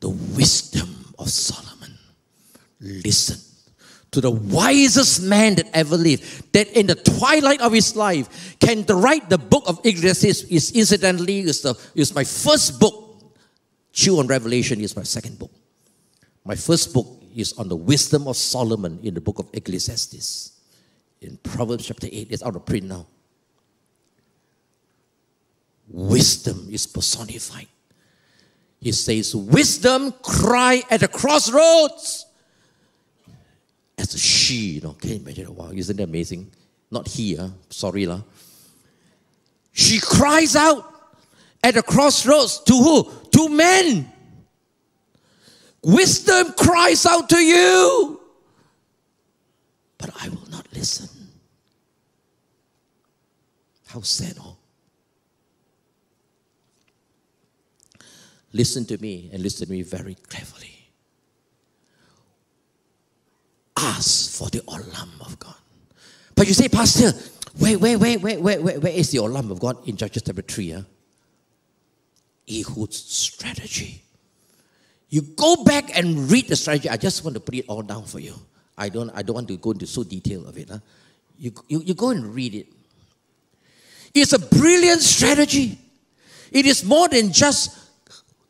The 0.00 0.08
wisdom 0.08 1.14
of 1.18 1.28
Solomon. 1.28 1.98
listen 2.80 3.47
to 4.10 4.20
the 4.20 4.30
wisest 4.30 5.22
man 5.22 5.54
that 5.56 5.68
ever 5.74 5.96
lived, 5.96 6.52
that 6.52 6.68
in 6.68 6.86
the 6.86 6.94
twilight 6.94 7.60
of 7.60 7.72
his 7.72 7.94
life 7.94 8.58
can 8.58 8.84
write 8.86 9.28
the 9.28 9.38
book 9.38 9.64
of 9.66 9.78
Ecclesiastes 9.84 10.44
is 10.44 10.72
incidentally 10.72 11.40
is, 11.40 11.60
the, 11.62 11.74
is 11.94 12.14
my 12.14 12.24
first 12.24 12.80
book. 12.80 13.04
Chew 13.92 14.18
on 14.18 14.26
Revelation 14.26 14.80
is 14.80 14.96
my 14.96 15.02
second 15.02 15.38
book. 15.38 15.50
My 16.44 16.54
first 16.54 16.94
book 16.94 17.06
is 17.36 17.52
on 17.54 17.68
the 17.68 17.76
wisdom 17.76 18.26
of 18.26 18.36
Solomon 18.36 18.98
in 19.02 19.14
the 19.14 19.20
book 19.20 19.38
of 19.38 19.48
Ecclesiastes. 19.52 20.52
In 21.20 21.36
Proverbs 21.38 21.86
chapter 21.86 22.06
8, 22.10 22.28
it's 22.30 22.42
out 22.42 22.56
of 22.56 22.64
print 22.64 22.86
now. 22.86 23.06
Wisdom 25.88 26.68
is 26.70 26.86
personified. 26.86 27.66
He 28.80 28.92
says, 28.92 29.34
Wisdom 29.34 30.12
cry 30.22 30.82
at 30.90 31.00
the 31.00 31.08
crossroads 31.08 32.27
as 33.98 34.14
a 34.14 34.18
she, 34.18 34.54
you 34.54 34.80
know. 34.80 34.92
Can 34.92 35.10
you 35.10 35.16
imagine? 35.16 35.54
Wow, 35.54 35.70
isn't 35.72 35.96
that 35.96 36.04
amazing? 36.04 36.50
Not 36.90 37.08
he, 37.08 37.36
uh, 37.36 37.48
sorry. 37.68 38.06
La. 38.06 38.22
She 39.72 40.00
cries 40.00 40.56
out 40.56 40.84
at 41.62 41.74
the 41.74 41.82
crossroads 41.82 42.60
to 42.60 42.72
who? 42.72 43.10
To 43.32 43.48
men. 43.48 44.10
Wisdom 45.82 46.54
cries 46.58 47.06
out 47.06 47.28
to 47.28 47.38
you, 47.38 48.20
but 49.96 50.10
I 50.20 50.28
will 50.28 50.48
not 50.50 50.66
listen. 50.72 51.08
How 53.86 54.00
sad, 54.00 54.36
oh. 54.40 54.56
Listen 58.52 58.84
to 58.86 58.98
me 58.98 59.30
and 59.32 59.42
listen 59.42 59.66
to 59.66 59.72
me 59.72 59.82
very 59.82 60.16
carefully 60.28 60.77
ask 63.98 64.30
for 64.30 64.48
the 64.48 64.60
olam 64.60 65.20
of 65.20 65.38
God. 65.38 65.54
But 66.34 66.46
you 66.46 66.54
say, 66.54 66.68
Pastor, 66.68 67.12
wait, 67.60 67.76
wait, 67.76 67.96
wait, 67.96 68.20
wait, 68.20 68.40
wait, 68.40 68.62
wait, 68.62 68.82
where 68.82 68.92
is 68.92 69.10
the 69.10 69.18
olam 69.18 69.50
of 69.50 69.60
God 69.60 69.86
in 69.88 69.96
Judges 69.96 70.22
chapter 70.24 70.42
3? 70.42 70.70
Huh? 70.70 70.82
Ehud's 72.48 72.96
strategy. 72.96 74.02
You 75.10 75.22
go 75.22 75.64
back 75.64 75.96
and 75.96 76.30
read 76.30 76.48
the 76.48 76.56
strategy. 76.56 76.88
I 76.88 76.96
just 76.96 77.24
want 77.24 77.34
to 77.34 77.40
put 77.40 77.54
it 77.54 77.64
all 77.68 77.82
down 77.82 78.04
for 78.04 78.20
you. 78.20 78.34
I 78.76 78.88
don't, 78.88 79.10
I 79.10 79.22
don't 79.22 79.34
want 79.34 79.48
to 79.48 79.56
go 79.56 79.72
into 79.72 79.86
so 79.86 80.04
detail 80.04 80.46
of 80.46 80.56
it. 80.56 80.70
Huh? 80.70 80.78
You, 81.38 81.52
you, 81.68 81.80
you 81.80 81.94
go 81.94 82.10
and 82.10 82.34
read 82.34 82.54
it. 82.54 82.66
It's 84.14 84.32
a 84.32 84.38
brilliant 84.38 85.00
strategy. 85.00 85.78
It 86.50 86.66
is 86.66 86.84
more 86.84 87.08
than 87.08 87.32
just 87.32 87.76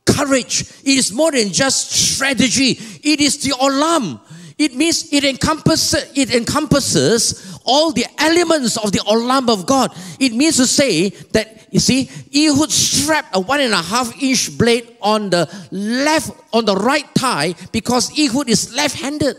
courage. 0.04 0.62
It 0.84 0.98
is 0.98 1.12
more 1.12 1.32
than 1.32 1.52
just 1.52 1.90
strategy. 1.90 2.78
It 3.02 3.20
is 3.20 3.42
the 3.42 3.50
olam. 3.50 4.20
It 4.58 4.74
means 4.74 5.12
it 5.12 5.22
encompasses, 5.22 6.10
it 6.16 6.34
encompasses 6.34 7.60
all 7.64 7.92
the 7.92 8.06
elements 8.18 8.76
of 8.76 8.90
the 8.90 8.98
olam 9.00 9.48
of 9.48 9.66
God. 9.66 9.94
It 10.18 10.34
means 10.34 10.56
to 10.56 10.66
say 10.66 11.10
that, 11.30 11.68
you 11.70 11.78
see, 11.78 12.10
Ehud 12.34 12.72
strapped 12.72 13.36
a 13.36 13.40
one 13.40 13.60
and 13.60 13.72
a 13.72 13.80
half 13.80 14.20
inch 14.20 14.58
blade 14.58 14.96
on 15.00 15.30
the 15.30 15.48
left, 15.70 16.32
on 16.52 16.64
the 16.64 16.74
right 16.74 17.06
thigh 17.14 17.54
because 17.70 18.10
Ehud 18.18 18.48
is 18.48 18.74
left-handed. 18.74 19.36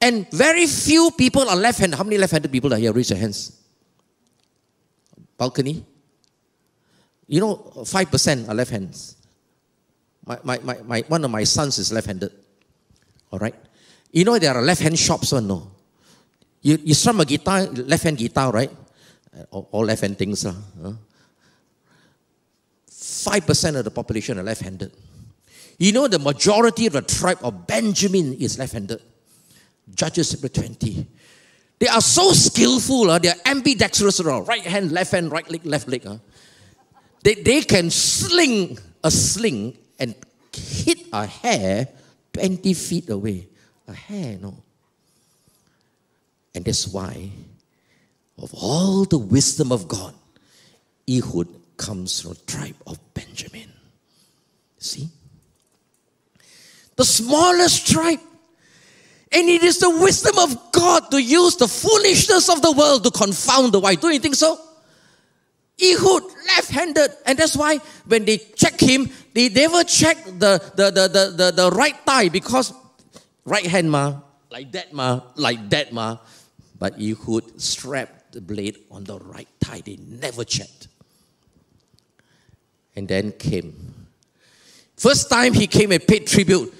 And 0.00 0.30
very 0.30 0.66
few 0.66 1.10
people 1.18 1.48
are 1.48 1.56
left-handed. 1.56 1.96
How 1.96 2.04
many 2.04 2.18
left-handed 2.18 2.52
people 2.52 2.72
are 2.74 2.78
here? 2.78 2.92
Raise 2.92 3.10
your 3.10 3.18
hands. 3.18 3.60
Balcony. 5.36 5.84
You 7.26 7.40
know, 7.40 7.56
5% 7.56 8.48
are 8.48 8.54
left 8.54 8.70
hands. 8.70 9.16
My, 10.24 10.38
my, 10.44 10.58
my, 10.58 10.76
my, 10.82 11.00
one 11.08 11.24
of 11.24 11.30
my 11.30 11.42
sons 11.42 11.78
is 11.78 11.92
left-handed. 11.92 12.30
All 13.32 13.40
right? 13.40 13.54
You 14.12 14.24
know 14.24 14.38
there 14.38 14.54
are 14.54 14.62
left 14.62 14.80
hand 14.80 14.98
shops 14.98 15.32
or 15.32 15.40
no? 15.40 15.70
You, 16.62 16.78
you 16.82 16.94
strum 16.94 17.20
a 17.20 17.24
guitar, 17.24 17.62
left 17.66 18.02
hand 18.04 18.18
guitar, 18.18 18.50
right? 18.50 18.70
All, 19.50 19.68
all 19.70 19.84
left 19.84 20.00
hand 20.02 20.18
things. 20.18 20.44
Uh. 20.44 20.54
percent 23.40 23.76
of 23.76 23.84
the 23.84 23.90
population 23.90 24.38
are 24.38 24.42
left 24.42 24.62
handed. 24.62 24.92
You 25.78 25.92
know 25.92 26.08
the 26.08 26.18
majority 26.18 26.86
of 26.86 26.94
the 26.94 27.02
tribe 27.02 27.38
of 27.42 27.66
Benjamin 27.66 28.32
is 28.34 28.58
left 28.58 28.72
handed. 28.72 29.02
Judges 29.94 30.30
chapter 30.32 30.48
20. 30.48 31.06
They 31.78 31.88
are 31.88 32.00
so 32.00 32.32
skillful, 32.32 33.10
uh, 33.10 33.18
they 33.18 33.28
are 33.28 33.36
ambidextrous, 33.44 34.20
right 34.20 34.62
hand, 34.62 34.92
left 34.92 35.12
hand, 35.12 35.30
right 35.30 35.48
leg, 35.50 35.64
left 35.66 35.88
leg. 35.88 36.06
Uh. 36.06 36.16
They, 37.22 37.34
they 37.34 37.60
can 37.60 37.90
sling 37.90 38.78
a 39.04 39.10
sling 39.10 39.76
and 39.98 40.14
hit 40.52 41.06
a 41.12 41.26
hair 41.26 41.88
20 42.32 42.72
feet 42.74 43.10
away 43.10 43.48
a 43.88 43.94
hair, 43.94 44.38
no. 44.40 44.54
And 46.54 46.64
that's 46.64 46.88
why, 46.88 47.30
of 48.38 48.52
all 48.54 49.04
the 49.04 49.18
wisdom 49.18 49.72
of 49.72 49.86
God, 49.88 50.14
Ehud 51.08 51.48
comes 51.76 52.20
from 52.20 52.32
the 52.32 52.40
tribe 52.46 52.76
of 52.86 52.98
Benjamin. 53.14 53.70
See? 54.78 55.08
The 56.96 57.04
smallest 57.04 57.86
tribe. 57.86 58.20
And 59.32 59.48
it 59.48 59.62
is 59.62 59.78
the 59.78 59.90
wisdom 59.90 60.38
of 60.38 60.72
God 60.72 61.10
to 61.10 61.22
use 61.22 61.56
the 61.56 61.68
foolishness 61.68 62.48
of 62.48 62.62
the 62.62 62.72
world 62.72 63.04
to 63.04 63.10
confound 63.10 63.72
the 63.72 63.80
wise. 63.80 63.98
Don't 63.98 64.14
you 64.14 64.18
think 64.18 64.36
so? 64.36 64.58
Ehud, 65.82 66.22
left 66.22 66.70
handed. 66.70 67.10
And 67.26 67.38
that's 67.38 67.56
why 67.56 67.78
when 68.06 68.24
they 68.24 68.38
check 68.38 68.80
him, 68.80 69.10
they 69.34 69.50
never 69.50 69.84
check 69.84 70.16
the, 70.24 70.62
the, 70.74 70.90
the, 70.90 71.08
the, 71.08 71.34
the, 71.36 71.50
the 71.50 71.70
right 71.70 71.96
thigh 72.06 72.30
because 72.30 72.72
right 73.46 73.64
hand 73.64 73.90
ma, 73.90 74.20
like 74.50 74.72
that 74.72 74.92
ma, 74.92 75.22
like 75.36 75.70
that 75.70 75.92
ma. 75.92 76.18
But 76.78 77.00
Ehud 77.00 77.58
strapped 77.60 78.32
the 78.32 78.42
blade 78.42 78.76
on 78.90 79.04
the 79.04 79.18
right 79.18 79.48
thigh. 79.60 79.80
They 79.80 79.96
never 79.96 80.44
checked. 80.44 80.88
And 82.94 83.08
then 83.08 83.32
came. 83.32 84.06
First 84.96 85.30
time 85.30 85.54
he 85.54 85.66
came 85.66 85.92
and 85.92 86.06
paid 86.06 86.26
tribute, 86.26 86.74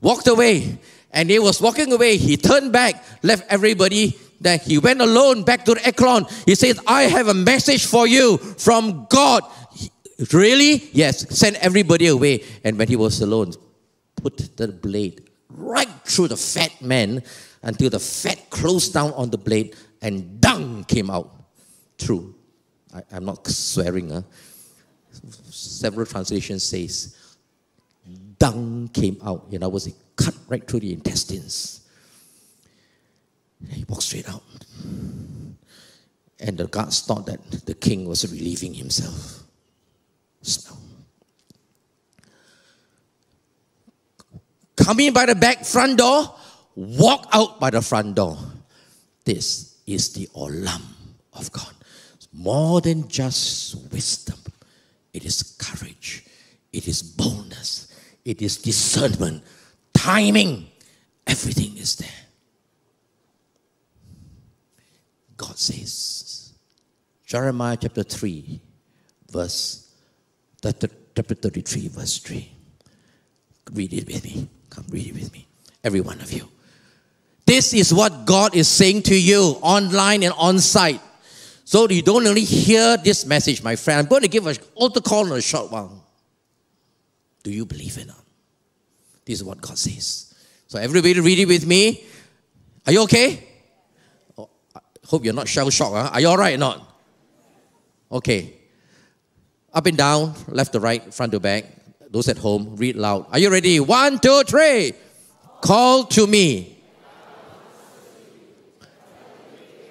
walked 0.00 0.28
away. 0.28 0.78
And 1.12 1.28
he 1.28 1.40
was 1.40 1.60
walking 1.60 1.92
away. 1.92 2.16
He 2.16 2.36
turned 2.36 2.72
back, 2.72 3.02
left 3.22 3.44
everybody 3.50 4.16
Then 4.40 4.58
He 4.60 4.78
went 4.78 5.00
alone 5.00 5.42
back 5.42 5.64
to 5.66 5.74
the 5.74 5.86
Eglon. 5.86 6.24
He 6.46 6.54
says, 6.54 6.80
I 6.86 7.02
have 7.02 7.28
a 7.28 7.34
message 7.34 7.84
for 7.84 8.06
you 8.06 8.38
from 8.38 9.06
God. 9.10 9.44
Really? 10.32 10.88
Yes. 10.92 11.28
Send 11.36 11.56
everybody 11.56 12.06
away. 12.06 12.44
And 12.64 12.78
when 12.78 12.88
he 12.88 12.96
was 12.96 13.20
alone, 13.20 13.52
put 14.16 14.56
the 14.56 14.68
blade 14.68 15.29
right 15.56 15.88
through 16.04 16.28
the 16.28 16.36
fat 16.36 16.80
man 16.80 17.22
until 17.62 17.90
the 17.90 17.98
fat 17.98 18.50
closed 18.50 18.94
down 18.94 19.12
on 19.12 19.30
the 19.30 19.38
blade 19.38 19.76
and 20.02 20.40
dung 20.40 20.84
came 20.84 21.10
out 21.10 21.30
through. 21.98 22.34
I, 22.94 23.16
am 23.16 23.24
not 23.24 23.46
swearing. 23.46 24.10
Huh? 24.10 24.22
Several 25.50 26.06
translations 26.06 26.64
says 26.64 27.16
dung 28.38 28.88
came 28.92 29.18
out. 29.24 29.46
In 29.50 29.62
other 29.62 29.72
words, 29.72 29.86
it 29.86 29.94
cut 30.16 30.34
right 30.48 30.66
through 30.66 30.80
the 30.80 30.92
intestines. 30.92 31.82
He 33.68 33.84
walked 33.84 34.02
straight 34.04 34.28
out. 34.28 34.42
And 36.40 36.56
the 36.56 36.66
guards 36.66 37.02
thought 37.02 37.26
that 37.26 37.66
the 37.66 37.74
king 37.74 38.08
was 38.08 38.30
relieving 38.32 38.72
himself. 38.72 39.42
Smell. 40.40 40.78
Come 44.80 45.00
in 45.00 45.12
by 45.12 45.26
the 45.26 45.34
back 45.34 45.64
front 45.64 45.98
door, 45.98 46.34
walk 46.74 47.28
out 47.32 47.60
by 47.60 47.70
the 47.70 47.82
front 47.82 48.14
door. 48.16 48.36
This 49.24 49.78
is 49.86 50.12
the 50.12 50.26
olam 50.34 50.82
of 51.32 51.52
God. 51.52 51.72
It's 52.14 52.28
more 52.32 52.80
than 52.80 53.08
just 53.08 53.76
wisdom, 53.92 54.38
it 55.12 55.24
is 55.24 55.42
courage, 55.58 56.24
it 56.72 56.88
is 56.88 57.02
boldness, 57.02 57.88
it 58.24 58.42
is 58.42 58.56
discernment, 58.56 59.42
timing. 59.94 60.66
Everything 61.26 61.76
is 61.76 61.96
there. 61.96 62.08
God 65.36 65.56
says, 65.56 66.52
Jeremiah 67.24 67.76
chapter 67.80 68.02
3, 68.02 68.60
verse 69.30 69.94
chapter 70.60 70.88
33, 70.88 71.88
verse 71.88 72.18
3. 72.18 72.50
Read 73.72 73.92
it 73.92 74.06
with 74.06 74.24
me. 74.24 74.48
Come 74.80 74.86
read 74.90 75.08
it 75.08 75.14
with 75.14 75.30
me. 75.32 75.46
Every 75.84 76.00
one 76.00 76.20
of 76.22 76.32
you. 76.32 76.48
This 77.44 77.74
is 77.74 77.92
what 77.92 78.24
God 78.24 78.54
is 78.54 78.66
saying 78.66 79.02
to 79.04 79.20
you 79.20 79.58
online 79.60 80.22
and 80.22 80.32
on 80.38 80.58
site. 80.58 81.00
So 81.64 81.88
you 81.88 82.00
don't 82.00 82.26
only 82.26 82.44
hear 82.44 82.96
this 82.96 83.26
message, 83.26 83.62
my 83.62 83.76
friend. 83.76 84.00
I'm 84.00 84.06
going 84.06 84.22
to 84.22 84.28
give 84.28 84.46
an 84.46 84.56
altar 84.74 85.00
call 85.00 85.26
in 85.26 85.32
a 85.32 85.42
short 85.42 85.70
while. 85.70 86.02
Do 87.42 87.50
you 87.50 87.66
believe 87.66 87.98
in 87.98 88.08
it? 88.08 88.14
This 89.26 89.40
is 89.40 89.44
what 89.44 89.60
God 89.60 89.76
says. 89.76 90.34
So 90.66 90.78
everybody 90.78 91.20
read 91.20 91.38
it 91.38 91.46
with 91.46 91.66
me. 91.66 92.06
Are 92.86 92.92
you 92.92 93.02
okay? 93.02 93.46
Oh, 94.38 94.48
I 94.74 94.80
hope 95.06 95.24
you're 95.24 95.34
not 95.34 95.46
shell 95.46 95.68
shocked. 95.68 95.94
Huh? 95.94 96.10
Are 96.12 96.20
you 96.20 96.28
all 96.28 96.38
right 96.38 96.54
or 96.54 96.58
not? 96.58 96.88
Okay. 98.10 98.54
Up 99.74 99.84
and 99.84 99.96
down, 99.96 100.34
left 100.48 100.72
to 100.72 100.80
right, 100.80 101.12
front 101.12 101.32
to 101.32 101.40
back. 101.40 101.66
Those 102.10 102.28
at 102.28 102.38
home, 102.38 102.74
read 102.76 102.96
loud. 102.96 103.26
Are 103.30 103.38
you 103.38 103.50
ready? 103.50 103.78
One, 103.78 104.18
two, 104.18 104.42
three. 104.42 104.94
Call 105.60 106.04
to 106.04 106.26
me. 106.26 106.76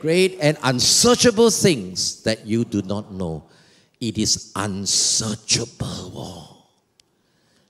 Great 0.01 0.37
and 0.41 0.57
unsearchable 0.63 1.49
things 1.49 2.23
that 2.23 2.45
you 2.45 2.65
do 2.65 2.81
not 2.81 3.13
know. 3.13 3.43
It 3.99 4.17
is 4.17 4.51
unsearchable. 4.55 6.49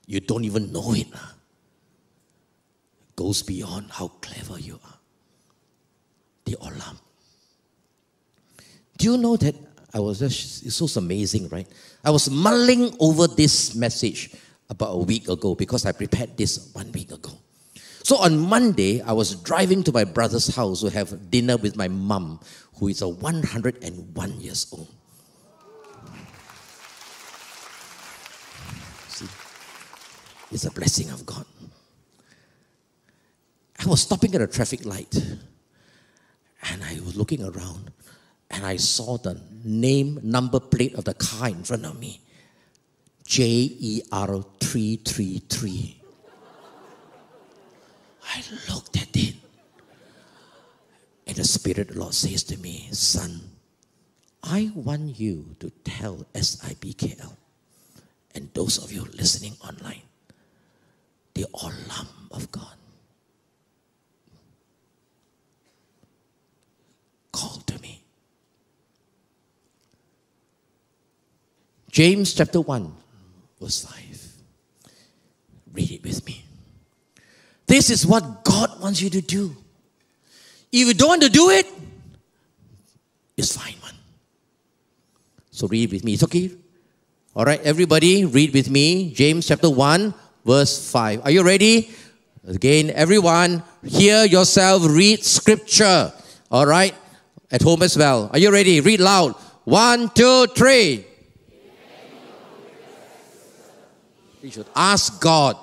You 0.06 0.20
don't 0.20 0.44
even 0.44 0.72
know 0.72 0.94
it. 0.94 1.06
Ah. 1.14 1.34
Goes 3.14 3.42
beyond 3.42 3.90
how 3.90 4.08
clever 4.20 4.58
you 4.58 4.80
are. 4.84 4.98
The 6.44 6.56
Olam. 6.56 6.98
Do 8.96 9.06
you 9.06 9.16
know 9.16 9.36
that 9.36 9.54
I 9.92 10.00
was 10.00 10.20
just, 10.20 10.64
it's 10.64 10.76
so 10.76 10.86
amazing, 10.98 11.48
right? 11.48 11.68
I 12.04 12.10
was 12.10 12.30
mulling 12.30 12.96
over 12.98 13.26
this 13.26 13.74
message 13.74 14.34
about 14.70 14.92
a 14.92 14.98
week 14.98 15.28
ago 15.28 15.54
because 15.54 15.84
I 15.84 15.92
prepared 15.92 16.36
this 16.36 16.70
one 16.72 16.90
week 16.92 17.12
ago. 17.12 17.32
So 18.02 18.16
on 18.16 18.38
Monday, 18.38 19.02
I 19.02 19.12
was 19.12 19.34
driving 19.36 19.82
to 19.84 19.92
my 19.92 20.04
brother's 20.04 20.54
house 20.54 20.80
to 20.80 20.90
have 20.90 21.30
dinner 21.30 21.56
with 21.56 21.76
my 21.76 21.88
mom, 21.88 22.40
who 22.78 22.88
is 22.88 23.02
a 23.02 23.08
101 23.08 24.40
years 24.40 24.66
old. 24.72 24.88
See, 29.08 29.26
it's 30.50 30.64
a 30.64 30.70
blessing 30.70 31.10
of 31.10 31.26
God. 31.26 31.44
I 33.78 33.86
was 33.86 34.02
stopping 34.02 34.34
at 34.34 34.40
a 34.40 34.46
traffic 34.46 34.84
light 34.84 35.14
and 36.70 36.84
I 36.84 37.00
was 37.04 37.16
looking 37.16 37.42
around 37.42 37.92
and 38.60 38.68
I 38.68 38.76
saw 38.76 39.16
the 39.16 39.40
name 39.64 40.20
number 40.22 40.60
plate 40.60 40.92
of 40.92 41.04
the 41.04 41.14
car 41.14 41.48
in 41.48 41.64
front 41.64 41.86
of 41.86 41.98
me 41.98 42.20
J 43.24 43.42
E 43.46 44.02
R 44.12 44.44
333. 44.60 46.02
I 48.22 48.42
looked 48.68 49.00
at 49.00 49.16
it. 49.16 49.36
And 51.26 51.36
the 51.36 51.44
Spirit 51.44 51.78
of 51.78 51.94
the 51.94 52.00
Lord 52.00 52.12
says 52.12 52.42
to 52.44 52.58
me, 52.58 52.88
Son, 52.92 53.40
I 54.42 54.70
want 54.74 55.18
you 55.18 55.56
to 55.60 55.70
tell 55.82 56.26
SIBKL 56.34 57.32
and 58.34 58.50
those 58.52 58.76
of 58.82 58.92
you 58.92 59.06
listening 59.14 59.54
online 59.64 60.02
the 61.32 61.44
Olam 61.54 62.08
of 62.32 62.50
God. 62.52 62.74
Call 67.32 67.62
to 67.66 67.80
me. 67.80 68.02
James 71.90 72.34
chapter 72.34 72.60
1, 72.60 72.92
verse 73.60 73.84
5. 73.84 74.00
Read 75.72 75.90
it 75.90 76.02
with 76.02 76.24
me. 76.26 76.44
This 77.66 77.90
is 77.90 78.06
what 78.06 78.44
God 78.44 78.80
wants 78.80 79.02
you 79.02 79.10
to 79.10 79.20
do. 79.20 79.56
If 80.72 80.88
you 80.88 80.94
don't 80.94 81.08
want 81.08 81.22
to 81.22 81.28
do 81.28 81.50
it, 81.50 81.66
it's 83.36 83.56
fine, 83.56 83.74
man. 83.82 83.94
So 85.50 85.66
read 85.66 85.90
with 85.90 86.04
me. 86.04 86.14
It's 86.14 86.22
okay. 86.24 86.50
All 87.34 87.44
right, 87.44 87.60
everybody, 87.62 88.24
read 88.24 88.54
with 88.54 88.70
me. 88.70 89.12
James 89.12 89.46
chapter 89.46 89.70
1, 89.70 90.14
verse 90.44 90.90
5. 90.90 91.22
Are 91.24 91.30
you 91.30 91.42
ready? 91.42 91.90
Again, 92.46 92.90
everyone, 92.90 93.62
hear 93.84 94.24
yourself 94.24 94.82
read 94.86 95.24
scripture. 95.24 96.12
All 96.50 96.66
right, 96.66 96.94
at 97.50 97.62
home 97.62 97.82
as 97.82 97.96
well. 97.96 98.30
Are 98.32 98.38
you 98.38 98.52
ready? 98.52 98.80
Read 98.80 99.00
loud. 99.00 99.32
One, 99.64 100.08
two, 100.10 100.46
three. 100.48 101.06
We 104.42 104.50
should 104.50 104.66
ask 104.74 105.20
God 105.20 105.56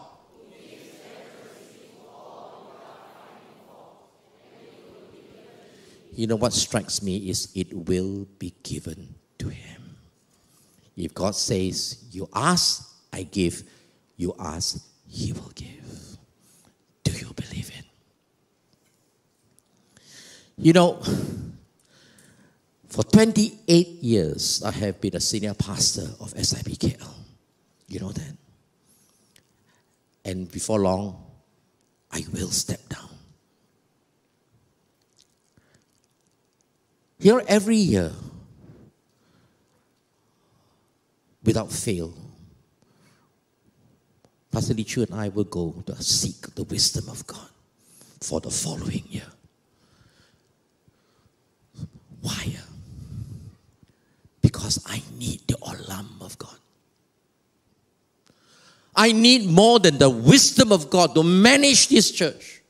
you 6.18 6.26
know 6.26 6.36
what 6.36 6.52
strikes 6.52 7.04
me 7.04 7.30
is 7.30 7.50
it 7.54 7.72
will 7.72 8.28
be 8.40 8.54
given 8.64 9.14
to 9.38 9.50
him. 9.50 9.78
If 10.98 11.14
God 11.14 11.36
says, 11.36 12.04
You 12.12 12.28
ask, 12.34 12.92
I 13.14 13.22
give, 13.22 13.62
you 14.18 14.34
ask, 14.40 14.84
He 15.08 15.32
will 15.32 15.52
give. 15.54 16.18
Do 17.04 17.12
you 17.12 17.32
believe 17.34 17.70
it? 17.70 17.86
You 20.58 20.74
know, 20.74 21.00
for 22.90 23.04
28 23.04 23.88
years, 24.02 24.64
I 24.64 24.72
have 24.72 25.00
been 25.00 25.16
a 25.16 25.20
senior 25.20 25.54
pastor 25.54 26.10
of 26.20 26.34
SIBKL. 26.34 27.14
You 27.88 28.00
know 28.00 28.12
that? 28.12 28.38
And 30.28 30.52
before 30.52 30.80
long, 30.80 31.24
I 32.12 32.26
will 32.34 32.50
step 32.50 32.82
down. 32.90 33.08
Here, 37.18 37.42
every 37.48 37.78
year, 37.78 38.12
without 41.46 41.72
fail, 41.72 42.14
Pastor 44.52 44.74
Lee 44.74 44.84
Chu 44.84 45.04
and 45.04 45.16
I 45.16 45.30
will 45.30 45.46
go 45.46 45.82
to 45.86 45.96
seek 46.04 46.54
the 46.56 46.64
wisdom 46.64 47.08
of 47.08 47.26
God 47.26 47.50
for 48.20 48.42
the 48.42 48.52
following 48.52 49.06
year. 49.10 49.32
Why? 52.20 52.54
Because 54.42 54.84
I 54.86 55.02
need 55.18 55.48
the 55.48 55.54
olam 55.54 56.20
of 56.20 56.38
God. 56.38 56.58
I 58.98 59.12
need 59.12 59.46
more 59.46 59.80
than 59.80 60.00
the 60.00 60.10
wisdom 60.10 60.72
of 60.72 60.90
God 60.90 61.14
to 61.16 61.24
manage 61.24 61.88
this 61.88 62.12
church 62.12 62.62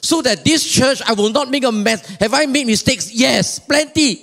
so 0.00 0.22
that 0.22 0.44
this 0.44 0.64
church 0.64 1.02
I 1.04 1.12
will 1.12 1.30
not 1.30 1.50
make 1.50 1.64
a 1.64 1.72
mess. 1.72 2.06
Have 2.20 2.32
I 2.32 2.46
made 2.46 2.68
mistakes? 2.68 3.12
Yes, 3.12 3.58
plenty. 3.58 4.22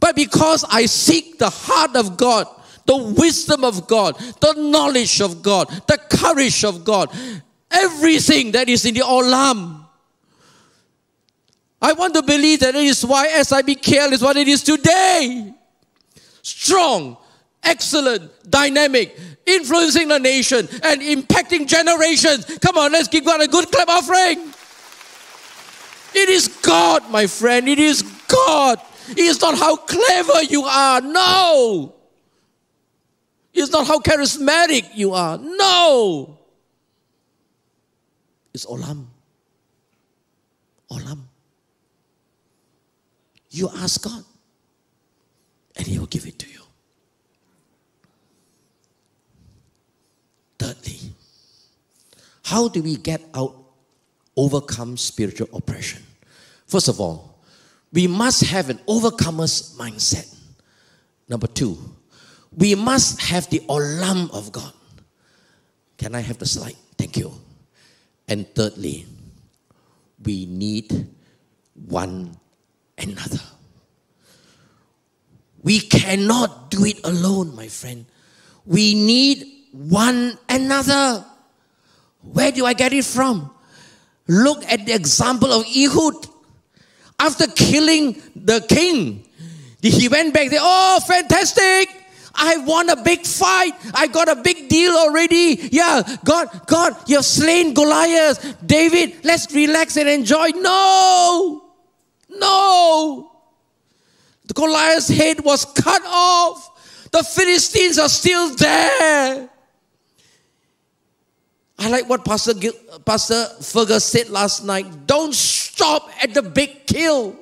But 0.00 0.16
because 0.16 0.64
I 0.68 0.86
seek 0.86 1.38
the 1.38 1.50
heart 1.50 1.94
of 1.94 2.16
God, 2.16 2.46
the 2.86 2.96
wisdom 2.96 3.62
of 3.62 3.86
God, 3.86 4.18
the 4.40 4.54
knowledge 4.56 5.20
of 5.20 5.42
God, 5.42 5.68
the 5.86 5.98
courage 6.10 6.64
of 6.64 6.84
God, 6.84 7.10
everything 7.70 8.52
that 8.52 8.68
is 8.68 8.84
in 8.84 8.94
the 8.94 9.00
Olam. 9.00 9.86
I 11.80 11.92
want 11.92 12.14
to 12.14 12.22
believe 12.22 12.60
that 12.60 12.74
it 12.74 12.84
is 12.84 13.04
why 13.04 13.28
SIBKL 13.28 14.12
is 14.12 14.22
what 14.22 14.36
it 14.36 14.48
is 14.48 14.62
today. 14.62 15.52
Strong, 16.42 17.16
excellent, 17.62 18.30
dynamic, 18.48 19.16
influencing 19.46 20.08
the 20.08 20.18
nation 20.18 20.68
and 20.82 21.00
impacting 21.00 21.66
generations. 21.66 22.44
Come 22.58 22.76
on, 22.76 22.92
let's 22.92 23.08
give 23.08 23.24
God 23.24 23.40
a 23.40 23.48
good 23.48 23.70
clap 23.70 23.88
offering. 23.88 24.52
It 26.14 26.28
is 26.28 26.48
God, 26.48 27.10
my 27.10 27.26
friend. 27.26 27.68
It 27.68 27.78
is 27.78 28.02
God. 28.28 28.78
It 29.08 29.18
is 29.18 29.40
not 29.40 29.58
how 29.58 29.76
clever 29.76 30.42
you 30.42 30.64
are. 30.64 31.00
No. 31.00 31.94
It's 33.54 33.70
not 33.70 33.86
how 33.86 33.98
charismatic 34.00 34.90
you 34.94 35.12
are. 35.12 35.38
No. 35.38 36.38
It's 38.54 38.66
Olam. 38.66 39.06
Olam. 40.90 41.20
You 43.50 43.70
ask 43.76 44.02
God, 44.02 44.24
and 45.76 45.86
He 45.86 45.98
will 45.98 46.06
give 46.06 46.26
it 46.26 46.38
to 46.38 46.48
you. 46.48 46.60
Thirdly, 50.58 50.98
how 52.52 52.68
do 52.68 52.82
we 52.82 52.96
get 52.96 53.22
out, 53.34 53.56
overcome 54.36 54.98
spiritual 54.98 55.48
oppression? 55.54 56.02
First 56.66 56.88
of 56.88 57.00
all, 57.00 57.40
we 57.94 58.06
must 58.06 58.44
have 58.44 58.68
an 58.68 58.78
overcomer's 58.86 59.74
mindset. 59.78 60.28
Number 61.30 61.46
two, 61.46 61.78
we 62.54 62.74
must 62.74 63.22
have 63.22 63.48
the 63.48 63.60
olam 63.60 64.30
of 64.34 64.52
God. 64.52 64.74
Can 65.96 66.14
I 66.14 66.20
have 66.20 66.36
the 66.36 66.44
slide? 66.44 66.76
Thank 66.98 67.16
you. 67.16 67.32
And 68.28 68.46
thirdly, 68.54 69.06
we 70.22 70.44
need 70.44 71.08
one 71.72 72.36
another. 72.98 73.40
We 75.62 75.80
cannot 75.80 76.70
do 76.70 76.84
it 76.84 77.00
alone, 77.02 77.56
my 77.56 77.68
friend. 77.68 78.04
We 78.66 78.94
need 78.94 79.46
one 79.72 80.36
another. 80.50 81.24
Where 82.22 82.52
do 82.52 82.66
I 82.66 82.72
get 82.72 82.92
it 82.92 83.04
from? 83.04 83.50
Look 84.28 84.64
at 84.64 84.86
the 84.86 84.92
example 84.92 85.52
of 85.52 85.66
Ehud. 85.66 86.26
After 87.18 87.46
killing 87.46 88.20
the 88.34 88.64
king, 88.68 89.26
he 89.80 90.08
went 90.08 90.32
back 90.34 90.50
there. 90.50 90.60
Oh, 90.62 91.00
fantastic! 91.06 91.88
I 92.34 92.56
won 92.58 92.88
a 92.88 92.96
big 92.96 93.26
fight. 93.26 93.72
I 93.94 94.06
got 94.06 94.28
a 94.28 94.36
big 94.36 94.68
deal 94.68 94.92
already. 94.92 95.68
Yeah, 95.70 96.02
God, 96.24 96.48
God, 96.66 96.96
you've 97.06 97.24
slain 97.24 97.74
Goliath. 97.74 98.56
David, 98.64 99.24
let's 99.24 99.52
relax 99.54 99.96
and 99.96 100.08
enjoy. 100.08 100.48
No, 100.50 101.62
no. 102.30 103.30
The 104.46 104.54
Goliath's 104.54 105.08
head 105.08 105.40
was 105.44 105.64
cut 105.64 106.02
off. 106.06 107.10
The 107.10 107.22
Philistines 107.22 107.98
are 107.98 108.08
still 108.08 108.54
there. 108.56 109.48
I 111.82 111.88
like 111.88 112.08
what 112.08 112.24
Pastor, 112.24 112.54
Gil, 112.54 112.72
Pastor 113.04 113.46
Fergus 113.60 114.04
said 114.04 114.28
last 114.28 114.64
night. 114.64 115.06
Don't 115.06 115.34
stop 115.34 116.10
at 116.22 116.32
the 116.32 116.42
big 116.42 116.86
kill. 116.86 117.36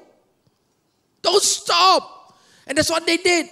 Don't 1.22 1.42
stop. 1.42 2.38
And 2.66 2.78
that's 2.78 2.90
what 2.90 3.04
they 3.06 3.18
did. 3.18 3.46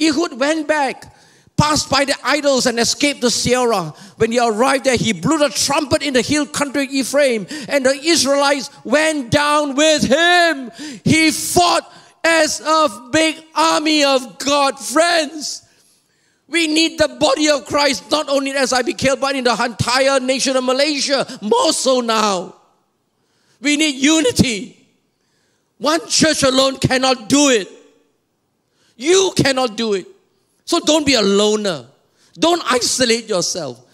Ehud 0.00 0.38
went 0.38 0.68
back, 0.68 1.14
passed 1.56 1.90
by 1.90 2.04
the 2.04 2.14
idols, 2.22 2.66
and 2.66 2.78
escaped 2.78 3.22
the 3.22 3.28
Seirah. 3.28 3.96
When 4.18 4.30
he 4.30 4.38
arrived 4.38 4.84
there, 4.84 4.96
he 4.96 5.12
blew 5.12 5.38
the 5.38 5.48
trumpet 5.48 6.02
in 6.02 6.14
the 6.14 6.22
hill 6.22 6.46
country 6.46 6.86
Ephraim, 6.90 7.46
and 7.68 7.84
the 7.84 7.94
Israelites 7.94 8.70
went 8.84 9.30
down 9.30 9.74
with 9.74 10.04
him. 10.04 10.70
He 11.04 11.30
fought 11.30 11.92
as 12.22 12.60
a 12.60 13.08
big 13.10 13.42
army 13.54 14.04
of 14.04 14.38
God. 14.38 14.78
Friends, 14.78 15.63
we 16.54 16.68
need 16.68 17.00
the 17.00 17.08
body 17.08 17.48
of 17.48 17.66
Christ, 17.66 18.08
not 18.12 18.28
only 18.28 18.52
SIBKL, 18.52 19.18
but 19.20 19.34
in 19.34 19.42
the 19.42 19.60
entire 19.60 20.20
nation 20.20 20.56
of 20.56 20.62
Malaysia, 20.62 21.26
more 21.42 21.72
so 21.72 22.00
now. 22.00 22.54
We 23.60 23.76
need 23.76 23.96
unity. 23.96 24.86
One 25.78 26.06
church 26.06 26.44
alone 26.44 26.76
cannot 26.76 27.28
do 27.28 27.48
it. 27.48 27.68
You 28.96 29.32
cannot 29.36 29.76
do 29.76 29.94
it. 29.94 30.06
So 30.64 30.78
don't 30.78 31.04
be 31.04 31.14
a 31.14 31.22
loner. 31.22 31.86
Don't 32.38 32.62
isolate 32.72 33.28
yourself. 33.28 33.84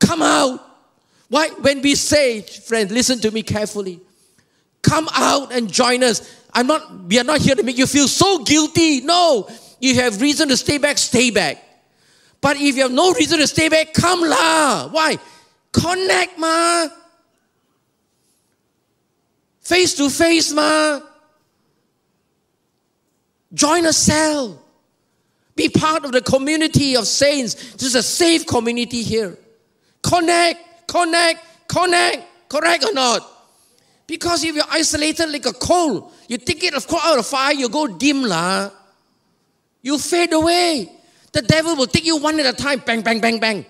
Come 0.00 0.22
out. 0.22 0.58
Why? 1.28 1.50
When 1.50 1.82
we 1.82 1.94
say, 1.94 2.40
friend, 2.40 2.90
listen 2.90 3.20
to 3.20 3.30
me 3.30 3.44
carefully. 3.44 4.00
Come 4.82 5.08
out 5.12 5.52
and 5.52 5.72
join 5.72 6.02
us. 6.02 6.28
I'm 6.52 6.66
not, 6.66 7.04
we 7.04 7.20
are 7.20 7.24
not 7.24 7.40
here 7.40 7.54
to 7.54 7.62
make 7.62 7.78
you 7.78 7.86
feel 7.86 8.08
so 8.08 8.42
guilty. 8.42 9.02
No. 9.02 9.48
You 9.82 9.96
have 9.96 10.22
reason 10.22 10.48
to 10.48 10.56
stay 10.56 10.78
back, 10.78 10.96
stay 10.96 11.32
back. 11.32 11.58
But 12.40 12.56
if 12.56 12.76
you 12.76 12.82
have 12.82 12.92
no 12.92 13.12
reason 13.14 13.40
to 13.40 13.48
stay 13.48 13.68
back, 13.68 13.92
come 13.92 14.20
lah. 14.20 14.88
Why? 14.88 15.18
Connect 15.72 16.38
ma. 16.38 16.86
Face 19.60 19.94
to 19.94 20.08
face 20.08 20.52
ma. 20.52 21.00
Join 23.52 23.84
a 23.86 23.92
cell. 23.92 24.62
Be 25.56 25.68
part 25.68 26.04
of 26.04 26.12
the 26.12 26.22
community 26.22 26.96
of 26.96 27.08
saints. 27.08 27.54
This 27.72 27.82
is 27.82 27.94
a 27.96 28.04
safe 28.04 28.46
community 28.46 29.02
here. 29.02 29.36
Connect, 30.02 30.86
connect, 30.86 31.44
connect. 31.66 32.22
Correct 32.48 32.84
or 32.84 32.92
not? 32.92 33.28
Because 34.06 34.44
if 34.44 34.54
you're 34.54 34.64
isolated 34.70 35.26
like 35.30 35.46
a 35.46 35.52
coal, 35.52 36.12
you 36.28 36.38
take 36.38 36.62
it 36.62 36.74
of 36.74 36.86
course 36.86 37.02
out 37.04 37.18
of 37.18 37.26
fire, 37.26 37.52
you 37.52 37.68
go 37.68 37.88
dim 37.88 38.22
lah. 38.22 38.70
You 39.82 39.98
fade 39.98 40.32
away. 40.32 40.90
The 41.32 41.42
devil 41.42 41.76
will 41.76 41.86
take 41.86 42.04
you 42.04 42.16
one 42.16 42.38
at 42.38 42.46
a 42.46 42.52
time, 42.52 42.82
bang, 42.86 43.02
bang, 43.02 43.20
bang, 43.20 43.40
bang. 43.40 43.66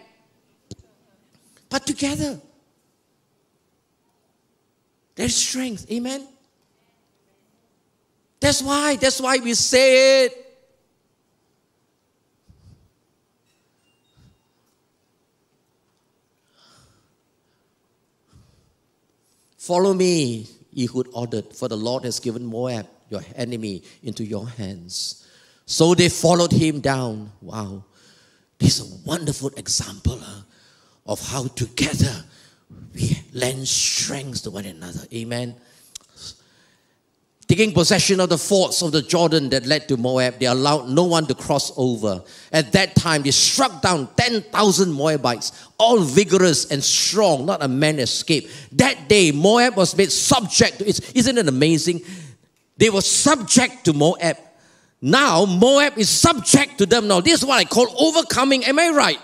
But 1.69 1.87
together, 1.87 2.41
there's 5.15 5.35
strength. 5.35 5.91
Amen. 5.91 6.29
That's 8.41 8.61
why, 8.61 8.97
that's 8.97 9.21
why 9.21 9.39
we 9.39 9.55
say 9.55 10.25
it. 10.27 10.39
Follow 19.57 19.95
me, 19.95 20.49
Ehud 20.77 21.07
ordered, 21.13 21.55
for 21.55 21.69
the 21.69 21.77
Lord 21.77 22.03
has 22.03 22.19
given 22.19 22.45
Moab, 22.45 22.89
your 23.09 23.23
enemy, 23.37 23.85
into 24.03 24.25
your 24.25 24.49
hands. 24.49 25.22
So 25.73 25.95
they 25.95 26.11
followed 26.11 26.53
him 26.53 26.81
down. 26.81 27.33
Wow. 27.41 27.85
This 28.59 28.79
is 28.79 28.93
a 28.93 29.09
wonderful 29.09 29.49
example 29.57 30.21
uh, 30.23 30.43
of 31.07 31.27
how 31.27 31.47
together 31.49 32.25
we 32.95 33.19
lend 33.33 33.67
strength 33.67 34.43
to 34.43 34.51
one 34.51 34.67
another. 34.67 35.01
Amen 35.13 35.57
taking 37.53 37.75
possession 37.75 38.19
of 38.19 38.31
the 38.31 38.39
forts 38.39 38.81
of 38.81 38.93
the 38.93 39.03
Jordan 39.03 39.51
that 39.51 39.67
led 39.67 39.87
to 39.87 39.99
Moab, 39.99 40.39
they 40.39 40.47
allowed 40.47 40.89
no 40.89 41.05
one 41.05 41.27
to 41.27 41.35
cross 41.35 41.71
over. 41.77 42.23
At 42.51 42.73
that 42.73 42.97
time, 42.97 43.23
they 43.23 43.31
struck 43.31 43.83
down 43.83 44.09
10,000 44.17 44.91
Moabites, 44.91 45.69
all 45.79 46.01
vigorous 46.01 46.71
and 46.71 46.83
strong, 46.83 47.45
not 47.45 47.63
a 47.63 47.69
man 47.69 47.99
escaped. 47.99 48.51
That 48.79 49.07
day, 49.07 49.33
Moab 49.33 49.77
was 49.77 49.95
made 49.95 50.11
subject 50.11 50.79
to 50.79 50.89
it. 50.89 51.15
Isn't 51.15 51.37
it 51.37 51.47
amazing? 51.47 52.01
They 52.79 52.89
were 52.89 53.03
subject 53.03 53.85
to 53.85 53.93
Moab. 53.93 54.39
Now, 55.05 55.45
Moab 55.45 55.99
is 55.99 56.09
subject 56.09 56.79
to 56.79 56.87
them 56.87 57.09
now. 57.09 57.21
This 57.21 57.41
is 57.41 57.45
what 57.45 57.59
I 57.59 57.65
call 57.65 57.93
overcoming. 57.99 58.65
Am 58.65 58.79
I 58.79 58.91
right? 58.91 59.19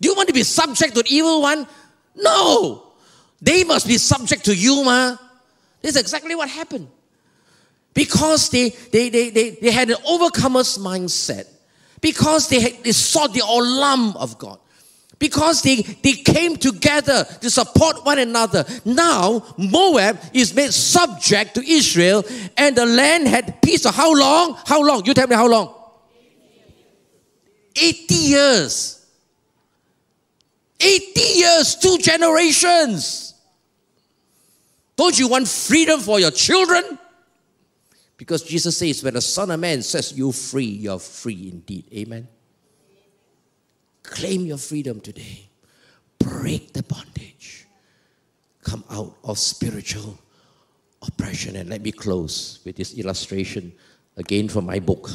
Do 0.00 0.08
you 0.08 0.14
want 0.14 0.28
to 0.28 0.34
be 0.34 0.44
subject 0.44 0.94
to 0.94 1.02
the 1.02 1.12
evil 1.12 1.42
one? 1.42 1.66
No. 2.14 2.92
They 3.40 3.64
must 3.64 3.88
be 3.88 3.98
subject 3.98 4.44
to 4.44 4.54
you, 4.54 4.84
ma. 4.84 5.16
This 5.80 5.96
is 5.96 6.00
exactly 6.00 6.36
what 6.36 6.48
happened. 6.48 6.88
Because 7.94 8.48
they, 8.50 8.68
they, 8.68 9.08
they, 9.08 9.30
they, 9.30 9.50
they 9.50 9.70
had 9.72 9.90
an 9.90 9.96
overcomer's 10.06 10.78
mindset. 10.78 11.46
Because 12.00 12.48
they, 12.48 12.60
had, 12.60 12.84
they 12.84 12.92
saw 12.92 13.26
the 13.26 13.40
olam 13.40 14.14
of 14.16 14.38
God. 14.38 14.60
Because 15.22 15.62
they, 15.62 15.76
they 15.76 16.14
came 16.14 16.56
together 16.56 17.22
to 17.42 17.48
support 17.48 18.04
one 18.04 18.18
another. 18.18 18.64
Now, 18.84 19.54
Moab 19.56 20.18
is 20.34 20.52
made 20.52 20.74
subject 20.74 21.54
to 21.54 21.62
Israel, 21.64 22.24
and 22.56 22.74
the 22.74 22.84
land 22.84 23.28
had 23.28 23.62
peace. 23.62 23.84
For 23.84 23.92
how 23.92 24.12
long? 24.12 24.58
How 24.66 24.82
long? 24.82 25.06
You 25.06 25.14
tell 25.14 25.28
me 25.28 25.36
how 25.36 25.46
long? 25.46 25.72
80 27.76 28.14
years. 28.14 29.06
80 30.80 31.20
years, 31.20 31.76
two 31.76 31.98
generations. 31.98 33.34
Don't 34.96 35.16
you 35.16 35.28
want 35.28 35.46
freedom 35.46 36.00
for 36.00 36.18
your 36.18 36.32
children? 36.32 36.98
Because 38.16 38.42
Jesus 38.42 38.76
says, 38.76 39.04
when 39.04 39.14
the 39.14 39.20
Son 39.20 39.52
of 39.52 39.60
Man 39.60 39.82
says 39.82 40.18
you're 40.18 40.32
free, 40.32 40.64
you're 40.64 40.98
free 40.98 41.50
indeed. 41.52 41.84
Amen. 41.94 42.26
Claim 44.02 44.46
your 44.46 44.58
freedom 44.58 45.00
today. 45.00 45.48
Break 46.18 46.72
the 46.72 46.82
bondage. 46.82 47.66
Come 48.62 48.84
out 48.90 49.16
of 49.24 49.38
spiritual 49.38 50.18
oppression. 51.02 51.56
And 51.56 51.68
let 51.68 51.82
me 51.82 51.92
close 51.92 52.60
with 52.64 52.76
this 52.76 52.94
illustration 52.94 53.72
again 54.16 54.48
from 54.48 54.66
my 54.66 54.78
book 54.78 55.10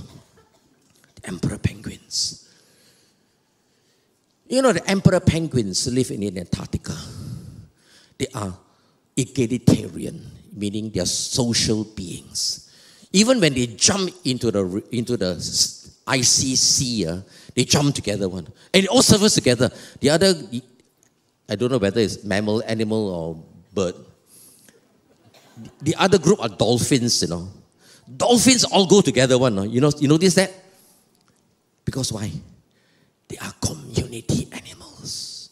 The 1.16 1.28
Emperor 1.28 1.58
Penguins. 1.58 2.48
You 4.50 4.62
know, 4.62 4.72
the 4.72 4.90
emperor 4.90 5.20
penguins 5.20 5.88
live 5.88 6.12
in 6.12 6.38
Antarctica. 6.38 6.96
They 8.18 8.28
are 8.34 8.58
egalitarian, 9.16 10.32
meaning 10.56 10.90
they 10.90 11.02
are 11.02 11.06
social 11.06 11.84
beings. 11.84 12.72
Even 13.12 13.42
when 13.42 13.54
they 13.54 13.68
jump 13.68 14.10
into 14.24 14.52
the, 14.52 14.84
into 14.92 15.18
the 15.18 15.34
icy 16.08 16.56
sea, 16.56 17.08
uh, 17.08 17.18
they 17.58 17.66
jump 17.66 17.96
together 17.96 18.30
one. 18.30 18.48
And 18.72 18.88
all 18.88 19.02
surface 19.02 19.34
together. 19.34 19.72
The 20.00 20.12
other, 20.12 20.36
I 21.50 21.56
don't 21.56 21.72
know 21.72 21.80
whether 21.80 22.00
it's 22.00 22.24
mammal, 22.24 22.62
animal, 22.68 23.10
or 23.10 23.44
bird. 23.74 23.96
The 25.82 25.96
other 25.96 26.20
group 26.20 26.40
are 26.40 26.50
dolphins, 26.50 27.24
you 27.24 27.30
know. 27.30 27.50
Dolphins 28.16 28.64
all 28.64 28.86
go 28.86 29.02
together 29.02 29.40
one. 29.40 29.72
You 29.72 29.82
know, 29.82 29.92
you 29.98 30.08
notice 30.08 30.36
that? 30.36 30.54
Because 31.84 32.14
why? 32.14 32.32
They 33.28 33.38
are 33.38 33.52
community 33.60 34.48
animals. 34.52 35.50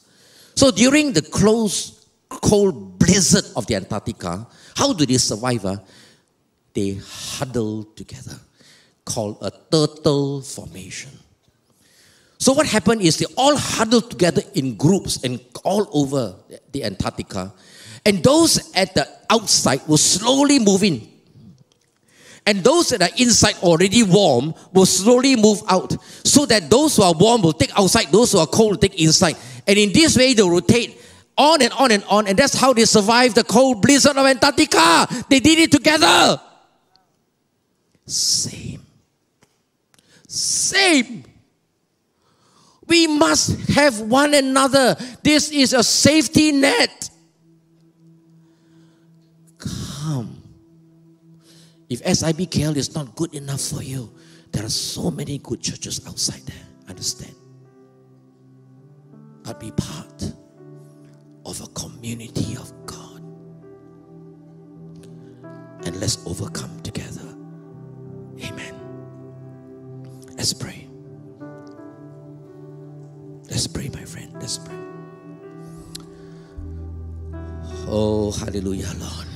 So 0.53 0.69
during 0.69 1.11
the 1.11 1.23
close, 1.23 2.05
cold 2.29 2.99
blizzard 2.99 3.45
of 3.55 3.65
the 3.65 3.77
Antarctica, 3.77 4.45
how 4.75 4.93
do 4.93 5.07
they 5.07 5.17
survive? 5.17 5.65
Uh? 5.65 5.77
they 6.75 6.99
huddle 7.01 7.83
together, 7.95 8.37
called 9.05 9.37
a 9.41 9.49
turtle 9.71 10.41
formation. 10.41 11.24
So 12.45 12.53
what 12.53 12.67
happened 12.67 13.01
is 13.01 13.17
they 13.17 13.25
all 13.37 13.57
huddled 13.57 14.11
together 14.11 14.43
in 14.53 14.75
groups 14.75 15.23
and 15.23 15.39
all 15.63 15.89
over 15.91 16.35
the 16.71 16.83
Antarctica. 16.83 17.51
And 18.05 18.23
those 18.23 18.71
at 18.75 18.93
the 18.93 19.09
outside 19.31 19.81
will 19.87 19.97
slowly 19.97 20.59
move 20.59 20.83
in. 20.83 21.09
And 22.45 22.63
those 22.63 22.89
that 22.89 23.01
are 23.01 23.09
inside 23.17 23.55
already 23.63 24.03
warm 24.03 24.53
will 24.73 24.85
slowly 24.85 25.35
move 25.35 25.63
out. 25.67 25.97
So 26.23 26.45
that 26.45 26.69
those 26.69 26.95
who 26.97 27.01
are 27.01 27.15
warm 27.15 27.41
will 27.41 27.51
take 27.51 27.71
outside, 27.75 28.11
those 28.11 28.33
who 28.33 28.37
are 28.37 28.45
cold 28.45 28.73
will 28.73 28.77
take 28.77 29.01
inside. 29.01 29.37
And 29.65 29.79
in 29.79 29.91
this 29.91 30.15
way 30.15 30.35
they 30.35 30.43
rotate 30.43 31.01
on 31.35 31.63
and 31.63 31.73
on 31.73 31.89
and 31.89 32.03
on. 32.03 32.27
And 32.27 32.37
that's 32.37 32.53
how 32.53 32.73
they 32.73 32.85
survived 32.85 33.33
the 33.33 33.43
cold 33.43 33.81
blizzard 33.81 34.17
of 34.17 34.23
Antarctica. 34.27 35.07
They 35.31 35.39
did 35.39 35.57
it 35.57 35.71
together. 35.71 36.39
Same. 38.05 38.85
Same. 40.27 41.23
We 42.87 43.07
must 43.07 43.69
have 43.69 43.99
one 43.99 44.33
another. 44.33 44.95
This 45.23 45.51
is 45.51 45.73
a 45.73 45.83
safety 45.83 46.51
net. 46.51 47.09
Come. 49.57 50.41
If 51.89 52.03
SIBKL 52.03 52.75
is 52.75 52.93
not 52.93 53.15
good 53.15 53.33
enough 53.33 53.61
for 53.61 53.81
you, 53.81 54.13
there 54.51 54.65
are 54.65 54.69
so 54.69 55.09
many 55.11 55.39
good 55.39 55.61
churches 55.61 56.05
outside 56.07 56.41
there. 56.45 56.65
Understand? 56.87 57.35
but 59.45 59.59
be 59.59 59.71
part 59.71 60.33
of 61.45 61.61
a 61.61 61.67
community 61.67 62.55
of 62.57 62.73
God. 62.87 63.21
And 65.85 65.99
let's 65.99 66.25
overcome 66.25 66.81
together. 66.81 67.21
Amen. 68.43 68.75
Let's 70.35 70.53
pray. 70.53 70.84
Let's 73.49 73.67
pray, 73.67 73.89
my 73.93 74.03
friend. 74.03 74.33
Let's 74.39 74.57
pray. 74.57 74.75
Oh, 77.87 78.31
hallelujah, 78.31 78.91
Lord. 78.97 79.27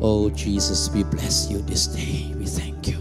Oh, 0.00 0.30
Jesus, 0.30 0.88
we 0.90 1.04
bless 1.04 1.50
you 1.50 1.60
this 1.62 1.86
day. 1.86 2.32
We 2.38 2.46
thank 2.46 2.88
you. 2.88 2.96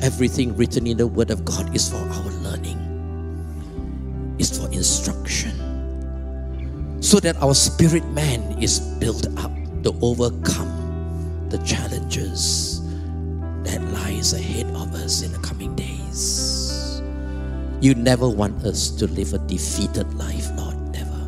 Everything 0.00 0.56
written 0.56 0.86
in 0.86 0.96
the 0.96 1.06
Word 1.06 1.30
of 1.30 1.44
God 1.44 1.74
is 1.76 1.88
for 1.90 1.96
our 1.96 2.30
learning, 2.40 2.80
is 4.38 4.56
for 4.56 4.72
instruction, 4.72 5.52
so 7.02 7.20
that 7.20 7.36
our 7.42 7.54
spirit 7.54 8.04
man 8.12 8.40
is 8.62 8.80
built 8.80 9.26
up 9.36 9.52
to 9.82 9.94
overcome 10.00 11.48
the 11.50 11.58
challenges 11.58 12.73
that 13.64 13.82
lies 13.92 14.32
ahead 14.32 14.66
of 14.76 14.94
us 14.94 15.22
in 15.22 15.32
the 15.32 15.38
coming 15.38 15.74
days. 15.74 17.02
You 17.80 17.94
never 17.94 18.28
want 18.28 18.64
us 18.64 18.90
to 18.90 19.06
live 19.06 19.34
a 19.34 19.38
defeated 19.38 20.14
life, 20.14 20.48
Lord. 20.56 20.76
Never. 20.92 21.18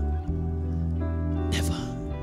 Never, 1.51 1.78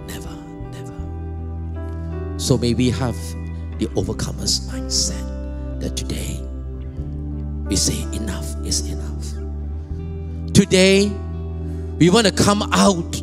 never, 0.07 0.35
never. 0.71 2.39
So 2.39 2.57
may 2.57 2.73
we 2.73 2.89
have 2.91 3.15
the 3.79 3.87
overcomer's 3.95 4.69
mindset 4.69 5.79
that 5.81 5.97
today 5.97 6.39
we 7.67 7.75
say 7.75 8.01
enough 8.15 8.45
is 8.65 8.89
enough. 8.89 9.25
Today 10.53 11.11
we 11.97 12.09
want 12.09 12.27
to 12.27 12.33
come 12.33 12.61
out 12.73 13.21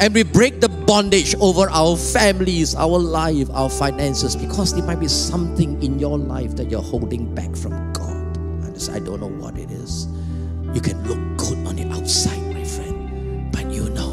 and 0.00 0.14
we 0.14 0.22
break 0.22 0.60
the 0.60 0.68
bondage 0.86 1.34
over 1.40 1.68
our 1.70 1.96
families, 1.96 2.74
our 2.74 2.98
life, 2.98 3.48
our 3.52 3.70
finances, 3.70 4.36
because 4.36 4.74
there 4.74 4.84
might 4.84 5.00
be 5.00 5.08
something 5.08 5.82
in 5.82 5.98
your 5.98 6.18
life 6.18 6.56
that 6.56 6.70
you're 6.70 6.82
holding 6.82 7.34
back 7.34 7.54
from 7.56 7.92
God. 7.92 8.04
I 8.92 8.98
don't 8.98 9.20
know 9.20 9.28
what 9.28 9.56
it 9.56 9.70
is. 9.70 10.06
You 10.74 10.80
can 10.80 11.02
look 11.06 11.38
good 11.38 11.66
on 11.66 11.76
the 11.76 11.88
outside, 11.90 12.42
my 12.52 12.64
friend, 12.64 13.50
but 13.52 13.70
you 13.70 13.88
know, 13.90 14.12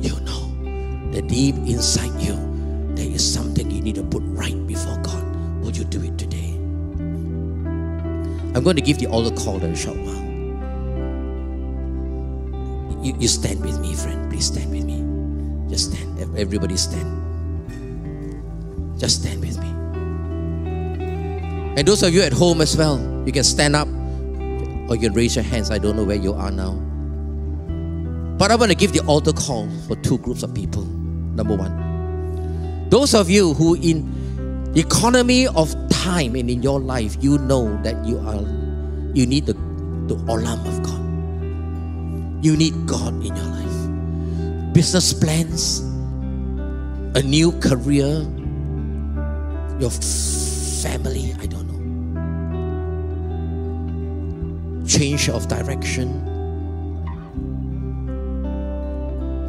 you 0.00 0.18
know 0.20 1.12
that 1.12 1.28
deep 1.28 1.54
inside 1.56 2.18
you, 2.20 2.36
there 2.94 3.06
is 3.06 3.22
something 3.22 3.70
you 3.70 3.82
need 3.82 3.96
to 3.96 4.02
put 4.02 4.22
right 4.26 4.66
before 4.66 4.96
God. 5.02 5.24
Will 5.62 5.72
you 5.72 5.84
do 5.84 6.02
it 6.02 6.18
today? 6.18 6.54
I'm 8.54 8.64
going 8.64 8.76
to 8.76 8.82
give 8.82 8.98
the 8.98 9.06
altar 9.06 9.34
call 9.36 9.62
in 9.62 9.72
a 9.72 9.76
short 9.76 9.98
while. 9.98 10.22
You, 13.04 13.14
you 13.18 13.28
stand 13.28 13.60
with 13.64 13.78
me, 13.80 13.94
friend. 13.94 14.30
Please 14.30 14.46
stand 14.46 14.70
with 14.70 14.84
me. 14.84 15.01
Just 15.72 15.90
stand. 15.90 16.36
Everybody 16.36 16.76
stand. 16.76 17.08
Just 19.00 19.22
stand 19.22 19.40
with 19.40 19.58
me. 19.58 19.68
And 21.78 21.88
those 21.88 22.02
of 22.02 22.12
you 22.12 22.20
at 22.20 22.34
home 22.34 22.60
as 22.60 22.76
well, 22.76 23.00
you 23.24 23.32
can 23.32 23.42
stand 23.42 23.74
up 23.74 23.88
or 23.88 24.96
you 24.96 25.00
can 25.00 25.14
raise 25.14 25.34
your 25.34 25.44
hands. 25.44 25.70
I 25.70 25.78
don't 25.78 25.96
know 25.96 26.04
where 26.04 26.20
you 26.20 26.34
are 26.34 26.50
now. 26.50 26.74
But 28.36 28.50
I 28.50 28.56
want 28.56 28.70
to 28.70 28.76
give 28.76 28.92
the 28.92 29.00
altar 29.06 29.32
call 29.32 29.66
for 29.88 29.96
two 29.96 30.18
groups 30.18 30.42
of 30.42 30.54
people. 30.54 30.84
Number 30.84 31.56
one, 31.56 32.90
those 32.90 33.14
of 33.14 33.30
you 33.30 33.54
who 33.54 33.74
in 33.76 34.12
economy 34.76 35.46
of 35.46 35.74
time 35.88 36.34
and 36.34 36.50
in 36.50 36.62
your 36.62 36.80
life, 36.80 37.16
you 37.20 37.38
know 37.38 37.80
that 37.82 38.04
you 38.04 38.18
are 38.18 38.44
you 39.14 39.24
need 39.24 39.46
the, 39.46 39.54
the 40.06 40.16
olam 40.28 40.60
of 40.68 40.82
God. 40.82 42.44
You 42.44 42.58
need 42.58 42.86
God 42.86 43.14
in 43.24 43.34
your 43.34 43.46
life. 43.46 43.71
Business 44.72 45.12
plans, 45.12 45.80
a 47.14 47.22
new 47.22 47.52
career, 47.60 48.24
your 49.78 49.90
family, 49.90 51.34
I 51.38 51.46
don't 51.46 51.68
know. 51.68 51.76
Change 54.86 55.28
of 55.28 55.46
direction. 55.46 56.08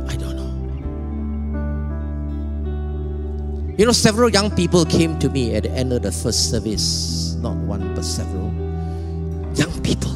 I 0.10 0.16
don't 0.18 0.36
know. 0.36 0.52
You 3.78 3.86
know, 3.86 3.94
several 3.94 4.30
young 4.30 4.52
people 4.52 4.84
came 4.84 5.18
to 5.20 5.30
me 5.30 5.56
at 5.56 5.64
the 5.64 5.72
end 5.72 5.94
of 5.94 6.02
the 6.02 6.12
first 6.12 6.52
service, 6.52 7.36
not 7.42 7.56
one, 7.56 7.96
but 7.96 8.04
several 8.04 8.52
young 9.56 9.72
people. 9.84 10.12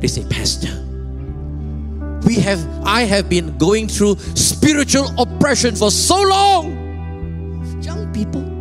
They 0.00 0.08
say, 0.08 0.24
Pastor, 0.28 0.74
we 2.24 2.34
have 2.36 2.60
I 2.84 3.02
have 3.02 3.28
been 3.28 3.56
going 3.58 3.88
through 3.88 4.16
spiritual 4.34 5.12
oppression 5.20 5.76
for 5.76 5.90
so 5.90 6.20
long. 6.22 7.82
Young 7.82 8.12
people. 8.12 8.55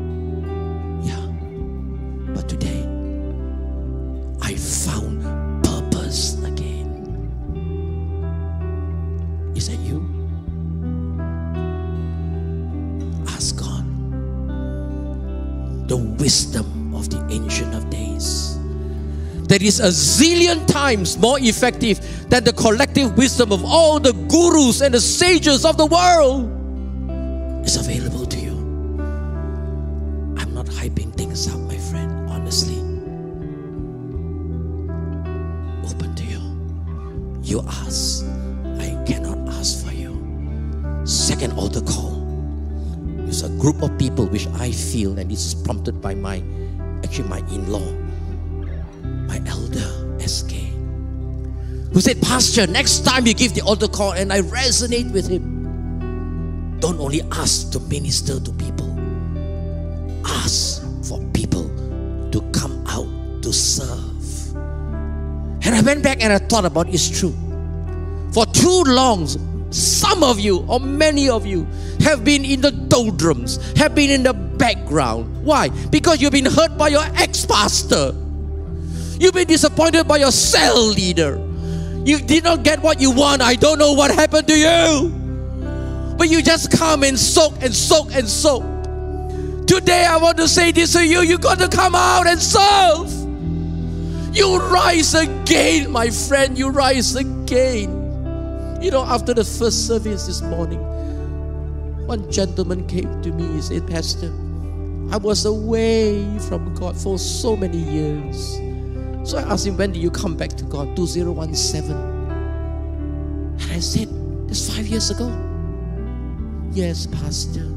That 19.56 19.64
is 19.64 19.80
a 19.80 19.88
zillion 19.88 20.68
times 20.68 21.18
more 21.18 21.40
effective 21.40 21.98
than 22.28 22.44
the 22.44 22.52
collective 22.52 23.16
wisdom 23.18 23.54
of 23.54 23.64
all 23.64 24.02
the 24.02 24.12
gurus 24.28 24.82
and 24.82 24.94
the 24.94 25.00
sages 25.00 25.64
of 25.64 25.78
the 25.78 25.86
world 25.86 26.52
is 27.66 27.78
available 27.78 28.26
to 28.26 28.38
you. 28.38 28.52
I'm 30.36 30.54
not 30.54 30.66
hyping 30.66 31.16
things 31.16 31.48
up, 31.48 31.58
my 31.72 31.78
friend, 31.78 32.30
honestly. 32.30 32.76
Open 35.88 36.14
to 36.16 36.26
you. 36.26 36.44
You 37.42 37.64
ask, 37.66 38.26
I 38.84 38.92
cannot 39.08 39.40
ask 39.56 39.86
for 39.86 39.94
you. 39.94 40.20
Second 41.06 41.54
altar 41.54 41.80
call 41.80 42.20
is 43.30 43.44
a 43.44 43.50
group 43.64 43.82
of 43.82 43.98
people 43.98 44.26
which 44.26 44.48
I 44.60 44.72
feel, 44.72 45.18
and 45.18 45.32
this 45.32 45.46
is 45.46 45.56
prompted 45.56 46.02
by 46.02 46.14
my 46.14 46.44
actually 47.06 47.30
my 47.30 47.40
in-law 47.56 48.05
my 49.40 49.50
elder 49.50 50.20
SK, 50.20 50.52
who 51.94 52.02
said, 52.02 52.22
Pastor, 52.22 52.68
next 52.68 53.06
time 53.06 53.26
you 53.26 53.34
give 53.34 53.54
the 53.54 53.62
altar 53.62 53.88
call, 53.88 54.14
and 54.14 54.32
I 54.32 54.42
resonate 54.42 55.12
with 55.12 55.28
him, 55.28 56.78
don't 56.80 57.00
only 57.00 57.22
ask 57.32 57.72
to 57.72 57.80
minister 57.82 58.40
to 58.40 58.52
people, 58.52 58.98
ask 60.26 60.82
for 61.08 61.20
people 61.34 61.70
to 62.32 62.42
come 62.52 62.84
out 62.88 63.44
to 63.44 63.52
serve. 63.52 64.56
And 65.66 65.76
I 65.76 65.82
went 65.82 66.04
back 66.04 66.22
and 66.22 66.32
I 66.32 66.38
thought 66.38 66.66
about 66.66 66.88
it's 66.90 67.10
true. 67.10 67.34
For 68.32 68.46
too 68.46 68.84
long, 68.86 69.28
some 69.72 70.24
of 70.24 70.40
you 70.40 70.64
or 70.68 70.80
many 70.80 71.30
of 71.30 71.46
you 71.46 71.66
have 72.02 72.24
been 72.24 72.46
in 72.46 72.62
the 72.62 72.72
doldrums, 72.72 73.58
have 73.78 73.96
been 73.96 74.12
in 74.12 74.24
the 74.24 74.34
background. 74.34 75.44
Why? 75.44 75.70
Because 75.90 76.22
you've 76.22 76.32
been 76.32 76.46
hurt 76.46 76.78
by 76.78 76.90
your 76.90 77.04
ex 77.16 77.46
pastor 77.46 78.14
You've 79.20 79.34
been 79.34 79.48
disappointed 79.48 80.08
by 80.08 80.18
your 80.18 80.32
cell 80.32 80.86
leader. 80.88 81.38
You 82.06 82.20
did 82.20 82.44
not 82.44 82.64
get 82.64 82.82
what 82.82 83.02
you 83.02 83.12
want. 83.12 83.42
I 83.42 83.56
don't 83.56 83.80
know 83.80 83.94
what 83.94 84.12
happened 84.12 84.48
to 84.48 84.56
you. 84.56 85.10
But 86.18 86.30
you 86.30 86.42
just 86.42 86.72
come 86.72 87.04
and 87.04 87.18
soak 87.18 87.54
and 87.62 87.74
soak 87.74 88.14
and 88.14 88.28
soak. 88.28 88.64
Today, 89.68 90.06
I 90.06 90.18
want 90.18 90.38
to 90.38 90.48
say 90.48 90.72
this 90.72 90.94
to 90.94 91.06
you 91.06 91.22
you 91.22 91.38
got 91.38 91.58
to 91.60 91.68
come 91.68 91.96
out 91.96 92.28
and 92.28 92.40
serve. 92.40 93.12
You 94.36 94.60
rise 94.60 95.14
again, 95.16 95.92
my 95.92 96.10
friend. 96.10 96.58
You 96.58 96.70
rise 96.70 97.16
again. 97.16 97.90
You 98.82 98.92
know, 98.92 99.04
after 99.04 99.34
the 99.34 99.44
first 99.44 99.88
service 99.88 100.28
this 100.28 100.42
morning, 100.42 100.80
one 102.06 102.30
gentleman 102.32 102.86
came 102.88 103.22
to 103.24 103.32
me 103.32 103.46
and 103.46 103.64
said, 103.64 103.88
Pastor, 103.88 104.28
I 105.12 105.18
was 105.18 105.46
away 105.46 106.24
from 106.48 106.76
God 106.76 106.96
for 106.96 107.18
so 107.18 107.56
many 107.56 107.78
years. 107.78 108.60
So 109.26 109.40
I 109.40 109.42
asked 109.42 109.66
him, 109.66 109.76
When 109.76 109.92
did 109.92 110.04
you 110.04 110.12
come 110.12 110.38
back 110.38 110.52
to 110.52 110.64
God? 110.66 110.96
2017. 110.96 111.96
And 111.96 113.72
I 113.72 113.80
said, 113.80 114.08
That's 114.48 114.70
five 114.70 114.86
years 114.86 115.10
ago. 115.10 115.28
Yes, 116.72 117.08
Pastor. 117.08 117.76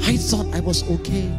I 0.00 0.16
thought 0.16 0.46
I 0.54 0.60
was 0.60 0.82
okay. 0.90 1.30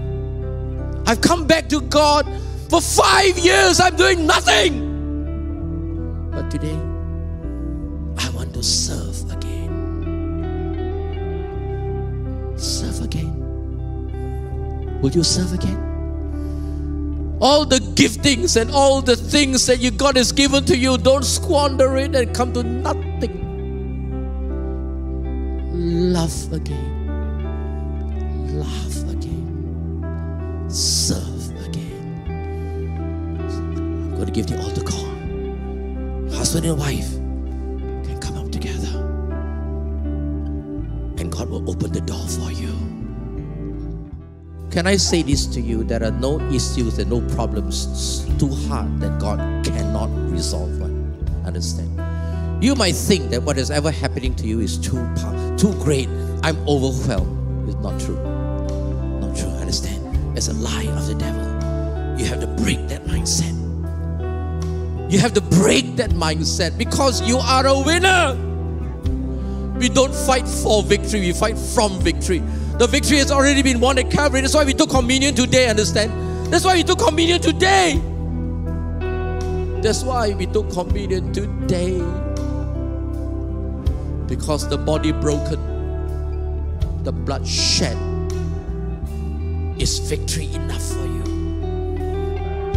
I've 1.07 1.21
come 1.21 1.47
back 1.47 1.67
to 1.69 1.81
God 1.81 2.27
for 2.69 2.79
five 2.79 3.37
years. 3.39 3.79
I'm 3.79 3.95
doing 3.95 4.27
nothing. 4.27 4.93
But 6.31 6.51
today, 6.51 6.77
I 8.17 8.29
want 8.35 8.53
to 8.53 8.61
serve 8.61 9.31
again. 9.31 9.73
Serve 12.55 13.01
again. 13.01 13.41
Will 15.01 15.11
you 15.11 15.23
serve 15.23 15.53
again? 15.53 15.94
All 17.41 17.65
the 17.65 17.79
giftings 17.95 18.59
and 18.59 18.71
all 18.71 19.01
the 19.01 19.15
things 19.15 19.65
that 19.67 19.79
you 19.79 19.91
God 19.91 20.15
has 20.15 20.31
given 20.31 20.63
to 20.65 20.77
you, 20.77 20.97
don't 20.97 21.25
squander 21.25 21.97
it 21.97 22.15
and 22.15 22.33
come 22.33 22.53
to 22.53 22.63
nothing. 22.63 23.41
Love 25.73 26.53
again. 26.53 27.09
Love 28.47 29.09
again. 29.09 30.67
Serve 30.69 31.51
again. 31.65 32.23
I'm 33.45 34.15
going 34.15 34.25
to 34.27 34.31
give 34.31 34.47
the 34.47 34.57
altar 34.61 34.83
call. 34.83 35.05
Husband 36.37 36.65
and 36.65 36.77
wife 36.79 37.11
can 38.05 38.19
come 38.21 38.37
up 38.37 38.51
together. 38.51 38.87
And 41.17 41.31
God 41.31 41.49
will 41.49 41.69
open 41.69 41.91
the 41.91 42.01
door 42.01 42.27
for 42.27 42.51
you. 42.51 43.04
Can 44.75 44.87
I 44.87 44.97
say 44.97 45.23
this 45.23 45.45
to 45.55 45.61
you? 45.61 45.85
There 45.85 46.03
are 46.03 46.11
no 46.11 46.37
issues 46.51 46.99
and 46.99 47.09
no 47.09 47.21
problems 47.33 48.25
too 48.37 48.49
hard 48.67 48.99
that 48.99 49.21
God 49.21 49.39
cannot 49.63 50.09
resolve. 50.29 50.81
Understand? 51.45 51.95
You 52.61 52.75
might 52.75 52.91
think 52.91 53.29
that 53.29 53.41
what 53.41 53.57
is 53.57 53.71
ever 53.71 53.89
happening 53.89 54.35
to 54.35 54.45
you 54.45 54.59
is 54.59 54.77
too 54.77 54.99
too 55.55 55.71
great. 55.81 56.09
I'm 56.43 56.57
overwhelmed. 56.67 57.69
It's 57.69 57.79
not 57.79 57.97
true. 58.01 58.19
Not 59.21 59.37
true. 59.37 59.47
Understand? 59.47 60.37
It's 60.37 60.49
a 60.49 60.53
lie 60.53 60.91
of 60.91 61.07
the 61.07 61.15
devil. 61.15 62.19
You 62.19 62.25
have 62.25 62.41
to 62.41 62.47
break 62.61 62.85
that 62.89 63.05
mindset. 63.05 63.55
You 65.09 65.19
have 65.19 65.31
to 65.35 65.41
break 65.55 65.95
that 65.95 66.09
mindset 66.09 66.77
because 66.77 67.21
you 67.21 67.37
are 67.37 67.65
a 67.65 67.79
winner. 67.79 68.35
We 69.79 69.87
don't 69.87 70.13
fight 70.13 70.45
for 70.45 70.83
victory, 70.83 71.21
we 71.21 71.31
fight 71.31 71.57
from 71.57 71.97
victory. 72.01 72.43
The 72.77 72.87
victory 72.87 73.19
has 73.19 73.31
already 73.31 73.63
been 73.63 73.79
won 73.79 73.97
at 73.97 74.11
Calvary. 74.11 74.41
That's 74.41 74.53
why 74.53 74.65
we 74.65 74.73
took 74.73 74.89
communion 74.89 75.33
today, 75.33 75.69
understand? 75.69 76.11
That's 76.51 76.65
why 76.65 76.75
we 76.75 76.83
took 76.83 76.99
communion 76.99 77.41
today. 77.41 78.01
That's 79.81 80.03
why 80.03 80.33
we 80.33 80.45
took 80.45 80.69
communion 80.71 81.31
today. 81.31 81.99
Because 84.27 84.67
the 84.67 84.77
body 84.77 85.13
broken, 85.13 85.59
the 87.03 87.13
blood 87.13 87.47
shed 87.47 87.95
is 89.79 89.99
victory 89.99 90.53
enough 90.53 90.83
for 90.83 91.05
you. 91.05 91.23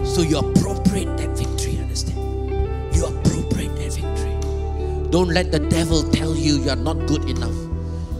So 0.07 0.23
you 0.23 0.39
appropriate 0.39 1.17
that 1.17 1.37
victory, 1.37 1.77
understand? 1.79 2.95
You 2.95 3.07
appropriate 3.07 3.75
that 3.75 3.93
victory. 3.95 5.11
Don't 5.11 5.31
let 5.31 5.51
the 5.51 5.59
devil 5.59 6.05
tell 6.05 6.37
you 6.37 6.63
you 6.63 6.71
are 6.71 6.77
not 6.77 7.05
good 7.09 7.29
enough. 7.29 7.68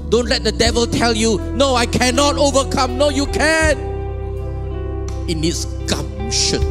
Don't 0.09 0.27
let 0.27 0.43
the 0.43 0.53
devil 0.53 0.87
tell 0.87 1.13
you, 1.13 1.39
no, 1.53 1.75
I 1.75 1.85
cannot 1.85 2.39
overcome. 2.39 2.97
No, 2.97 3.11
you 3.11 3.27
can. 3.27 3.77
It 5.29 5.37
needs 5.37 5.67
gumption. 5.85 6.65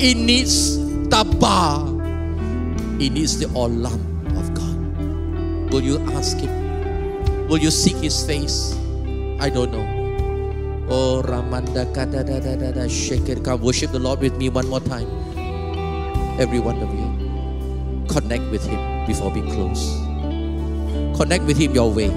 It 0.00 0.16
needs 0.16 0.78
taba. 1.12 1.84
It 2.96 3.12
needs 3.12 3.36
the 3.38 3.46
olam 3.52 4.00
of 4.32 4.48
God. 4.56 5.72
Will 5.72 5.82
you 5.82 6.00
ask 6.16 6.38
Him? 6.38 6.48
Will 7.48 7.58
you 7.58 7.70
seek 7.70 7.96
His 7.96 8.24
face? 8.24 8.72
I 9.38 9.50
don't 9.50 9.70
know. 9.70 9.84
Oh, 10.88 11.20
Ramanda 11.20 11.84
kada 11.92 12.24
da 12.24 12.40
da 12.40 12.56
da 12.56 12.72
da 12.72 12.88
shake 12.88 13.44
Come 13.44 13.60
worship 13.60 13.92
the 13.92 13.98
Lord 13.98 14.20
with 14.20 14.36
me 14.38 14.48
one 14.48 14.68
more 14.68 14.80
time. 14.80 15.08
Every 16.40 16.60
one 16.60 16.80
of 16.80 16.88
you. 16.96 17.12
Connect 18.08 18.48
with 18.50 18.64
Him 18.64 18.80
before 19.06 19.28
we 19.28 19.42
close. 19.52 20.13
Connect 21.16 21.44
with 21.44 21.56
Him 21.56 21.74
your 21.74 21.90
way. 21.90 22.08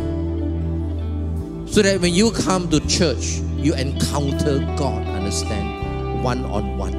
So 1.68 1.82
that 1.82 2.02
when 2.02 2.14
you 2.14 2.32
come 2.32 2.70
to 2.70 2.80
church, 2.88 3.40
you 3.58 3.74
encounter 3.74 4.60
God, 4.78 5.06
understand? 5.08 6.24
One 6.24 6.46
on 6.46 6.78
one. 6.78 6.94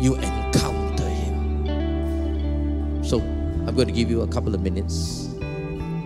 You 0.00 0.14
encounter 0.16 1.08
Him. 1.08 1.64
So 3.04 3.20
I'm 3.20 3.74
going 3.74 3.88
to 3.88 3.94
give 3.94 4.10
you 4.10 4.22
a 4.22 4.28
couple 4.28 4.54
of 4.54 4.60
minutes. 4.62 5.28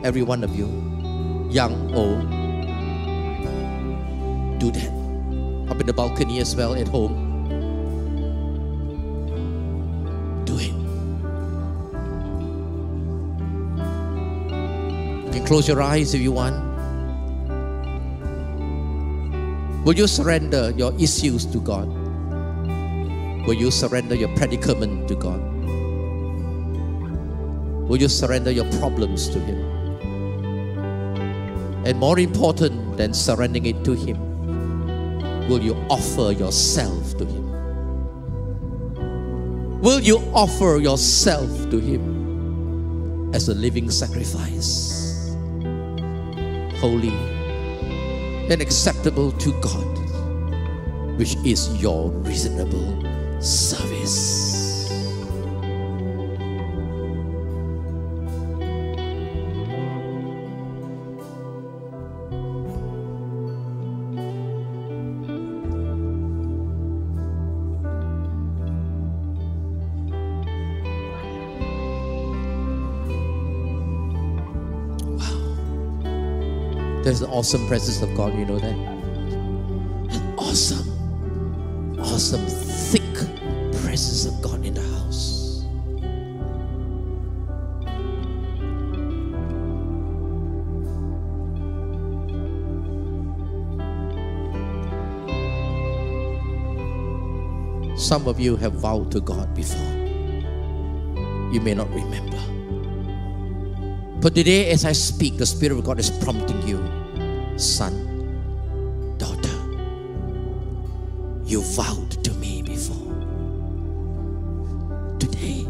Every 0.03 0.23
one 0.23 0.45
of 0.45 0.55
you, 0.57 0.67
young, 1.51 1.95
old, 1.95 2.29
do 4.59 4.71
that. 4.71 4.91
Up 5.71 5.81
in 5.81 5.87
the 5.87 5.93
balcony 5.93 6.41
as 6.41 6.55
well 6.55 6.75
at 6.75 6.89
home 6.89 7.24
Close 15.43 15.69
your 15.69 15.83
eyes 15.83 16.15
if 16.15 16.21
you 16.23 16.33
want. 16.33 16.57
Will 19.85 19.95
you 19.95 20.07
surrender 20.07 20.73
your 20.77 20.95
issues 20.99 21.45
to 21.47 21.61
God? 21.61 21.87
Will 23.47 23.53
you 23.53 23.71
surrender 23.71 24.15
your 24.15 24.35
predicament 24.37 25.07
to 25.09 25.15
God? 25.15 25.41
Will 27.87 27.99
you 28.01 28.09
surrender 28.09 28.51
your 28.51 28.65
problems 28.81 29.29
to 29.29 29.39
Him? 29.39 29.61
And 31.85 31.99
more 32.01 32.19
important 32.19 32.97
than 32.97 33.13
surrendering 33.13 33.67
it 33.67 33.85
to 33.85 33.93
Him, 33.93 34.17
will 35.49 35.61
you 35.61 35.75
offer 35.91 36.33
yourself 36.33 37.19
to 37.19 37.27
Him? 37.27 37.45
Will 39.83 40.01
you 40.01 40.17
offer 40.33 40.79
yourself 40.79 41.51
to 41.69 41.79
Him 41.79 43.31
as 43.35 43.51
a 43.51 43.55
living 43.55 43.91
sacrifice? 43.91 45.04
Holy 46.85 47.17
and 48.53 48.61
acceptable 48.61 49.33
to 49.33 49.59
God, 49.63 51.17
which 51.17 51.35
is 51.37 51.75
your 51.81 52.11
reasonable 52.11 53.01
service. 53.41 54.64
There's 77.15 77.23
an 77.23 77.31
awesome 77.31 77.69
presence 77.69 78.03
of 78.03 78.13
God, 78.17 78.37
you 78.37 78.45
know 78.45 78.59
that? 78.59 78.75
An 78.75 80.35
awesome, 80.37 82.01
awesome, 82.01 82.45
thick 82.45 83.15
presence 83.83 84.27
of 84.27 84.43
God 84.43 84.65
in 84.65 84.75
the 84.75 84.83
house. 84.83 85.63
Some 97.97 98.27
of 98.27 98.41
you 98.41 98.57
have 98.57 98.73
vowed 98.73 99.13
to 99.13 99.21
God 99.21 99.55
before. 99.55 99.79
You 101.53 101.61
may 101.61 101.75
not 101.75 101.89
remember. 101.95 102.41
But 104.21 104.35
today, 104.35 104.71
as 104.73 104.85
I 104.85 104.91
speak, 104.91 105.37
the 105.37 105.47
Spirit 105.47 105.79
of 105.79 105.85
God 105.85 106.01
is 106.01 106.11
prompting 106.11 106.67
you, 106.67 107.04
son, 107.57 109.17
daughter, 109.19 109.59
you 111.45 111.63
vowed 111.63 112.11
to 112.25 112.33
me 112.35 112.63
before. 112.63 113.13
Today, 115.19 115.67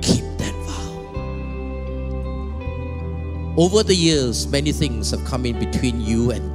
keep 0.00 0.24
that 0.38 0.54
vow. 0.66 0.94
Over 3.56 3.82
the 3.82 3.94
years, 3.94 4.46
many 4.46 4.72
things 4.72 5.10
have 5.10 5.24
come 5.24 5.44
in 5.44 5.58
between 5.58 6.00
you 6.00 6.30
and 6.30 6.47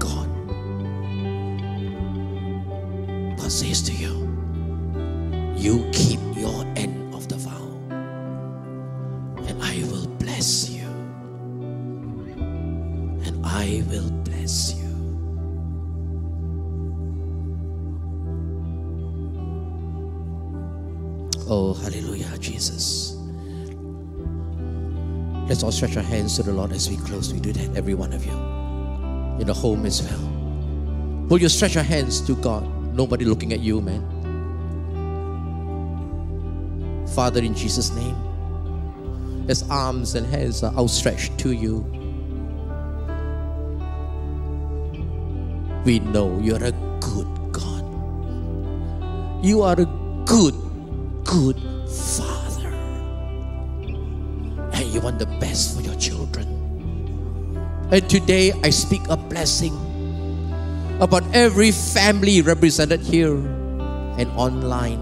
to 26.35 26.43
the 26.43 26.51
Lord 26.53 26.71
as 26.71 26.89
we 26.89 26.97
close. 26.97 27.31
We 27.33 27.39
do 27.39 27.53
that, 27.53 27.77
every 27.77 27.93
one 27.93 28.11
of 28.13 28.25
you, 28.25 28.33
in 29.39 29.47
the 29.47 29.53
home 29.53 29.85
as 29.85 30.01
well. 30.01 30.19
Will 31.29 31.39
you 31.39 31.49
stretch 31.49 31.75
your 31.75 31.83
hands 31.83 32.21
to 32.21 32.35
God? 32.35 32.63
Nobody 32.95 33.25
looking 33.25 33.53
at 33.53 33.59
you, 33.59 33.81
man. 33.81 34.01
Father, 37.13 37.41
in 37.41 37.53
Jesus' 37.53 37.91
name, 37.91 38.15
as 39.47 39.63
arms 39.69 40.15
and 40.15 40.25
hands 40.25 40.63
are 40.63 40.73
outstretched 40.75 41.37
to 41.39 41.51
you, 41.51 41.85
we 45.85 45.99
know 45.99 46.39
you're 46.39 46.63
a 46.63 46.71
good 46.99 47.27
God. 47.51 47.83
You 49.45 49.61
are 49.61 49.79
a 49.79 49.85
good, 50.25 50.55
good 51.25 51.59
father. 51.89 52.32
And 54.83 54.91
you 54.91 54.99
want 54.99 55.17
the 55.17 55.31
best 55.39 55.77
for 55.77 55.81
your 55.81 55.95
children. 55.95 56.43
And 57.89 58.03
today 58.09 58.51
I 58.67 58.69
speak 58.69 58.99
a 59.07 59.15
blessing 59.15 59.71
about 60.99 61.23
every 61.33 61.71
family 61.71 62.41
represented 62.41 62.99
here 62.99 63.31
and 64.19 64.27
online. 64.35 64.99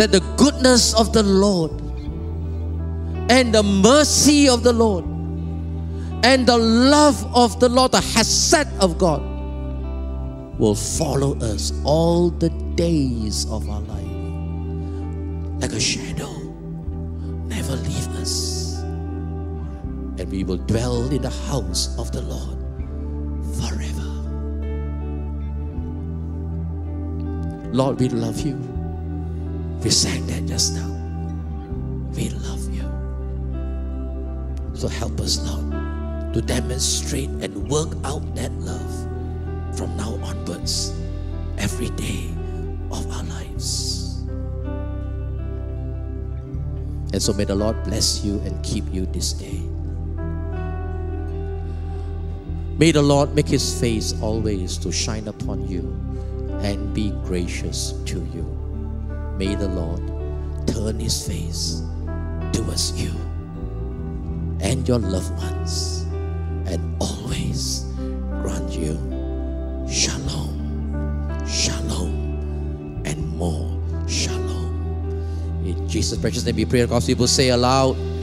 That 0.00 0.10
the 0.10 0.24
goodness 0.40 0.94
of 0.94 1.12
the 1.12 1.22
Lord 1.22 1.70
and 3.28 3.52
the 3.52 3.62
mercy 3.62 4.48
of 4.48 4.62
the 4.62 4.72
Lord 4.72 5.04
and 6.24 6.46
the 6.46 6.56
love 6.56 7.20
of 7.36 7.60
the 7.60 7.68
Lord, 7.68 7.92
the 7.92 8.00
Hesed 8.00 8.72
of 8.80 8.96
God, 8.96 9.20
will 10.58 10.74
follow 10.74 11.36
us 11.40 11.74
all 11.84 12.30
the 12.30 12.48
days 12.74 13.44
of 13.50 13.68
our 13.68 13.82
life. 13.82 14.00
Like 15.60 15.72
a 15.72 15.80
shadow, 15.80 16.32
never 17.46 17.76
leave 17.76 18.03
us. 18.24 18.80
And 20.16 20.30
we 20.30 20.44
will 20.44 20.56
dwell 20.56 21.04
in 21.12 21.20
the 21.20 21.36
house 21.52 21.92
of 21.98 22.10
the 22.10 22.22
Lord 22.22 22.56
forever. 23.60 24.08
Lord, 27.76 28.00
we 28.00 28.08
love 28.08 28.40
you. 28.40 28.56
We 29.82 29.90
sang 29.90 30.26
that 30.28 30.46
just 30.46 30.72
now. 30.72 30.88
We 32.16 32.30
love 32.48 32.64
you. 32.72 32.88
So 34.72 34.88
help 34.88 35.20
us, 35.20 35.36
Lord, 35.44 36.32
to 36.32 36.40
demonstrate 36.40 37.28
and 37.44 37.68
work 37.68 37.92
out 38.04 38.24
that 38.36 38.52
love 38.52 38.94
from 39.76 39.96
now 39.98 40.14
onwards, 40.24 40.94
every 41.58 41.90
day 41.90 42.30
of 42.90 43.04
our 43.12 43.24
lives. 43.24 44.03
And 47.14 47.22
so 47.22 47.32
may 47.32 47.44
the 47.44 47.54
Lord 47.54 47.80
bless 47.84 48.24
you 48.24 48.40
and 48.40 48.60
keep 48.64 48.82
you 48.92 49.06
this 49.06 49.34
day. 49.34 49.62
May 52.76 52.90
the 52.90 53.02
Lord 53.02 53.36
make 53.36 53.46
his 53.46 53.80
face 53.80 54.20
always 54.20 54.76
to 54.78 54.90
shine 54.90 55.28
upon 55.28 55.68
you 55.68 55.94
and 56.66 56.92
be 56.92 57.10
gracious 57.22 57.92
to 58.06 58.18
you. 58.34 58.42
May 59.38 59.54
the 59.54 59.68
Lord 59.68 60.02
turn 60.66 60.98
his 60.98 61.24
face 61.24 61.82
towards 62.52 63.00
you 63.00 63.14
and 64.58 64.82
your 64.88 64.98
loved 64.98 65.38
ones 65.38 66.02
and 66.66 66.96
always 67.00 67.84
grant 68.42 68.72
you 68.72 68.98
shalom, 69.88 71.46
shalom, 71.46 73.02
and 73.06 73.28
more 73.38 73.70
shalom. 74.08 74.53
Jesus' 75.94 76.18
precious 76.18 76.44
name 76.44 76.56
we 76.56 76.64
pray. 76.64 76.84
God's 76.86 77.06
people 77.06 77.28
say 77.28 77.50
aloud. 77.50 78.13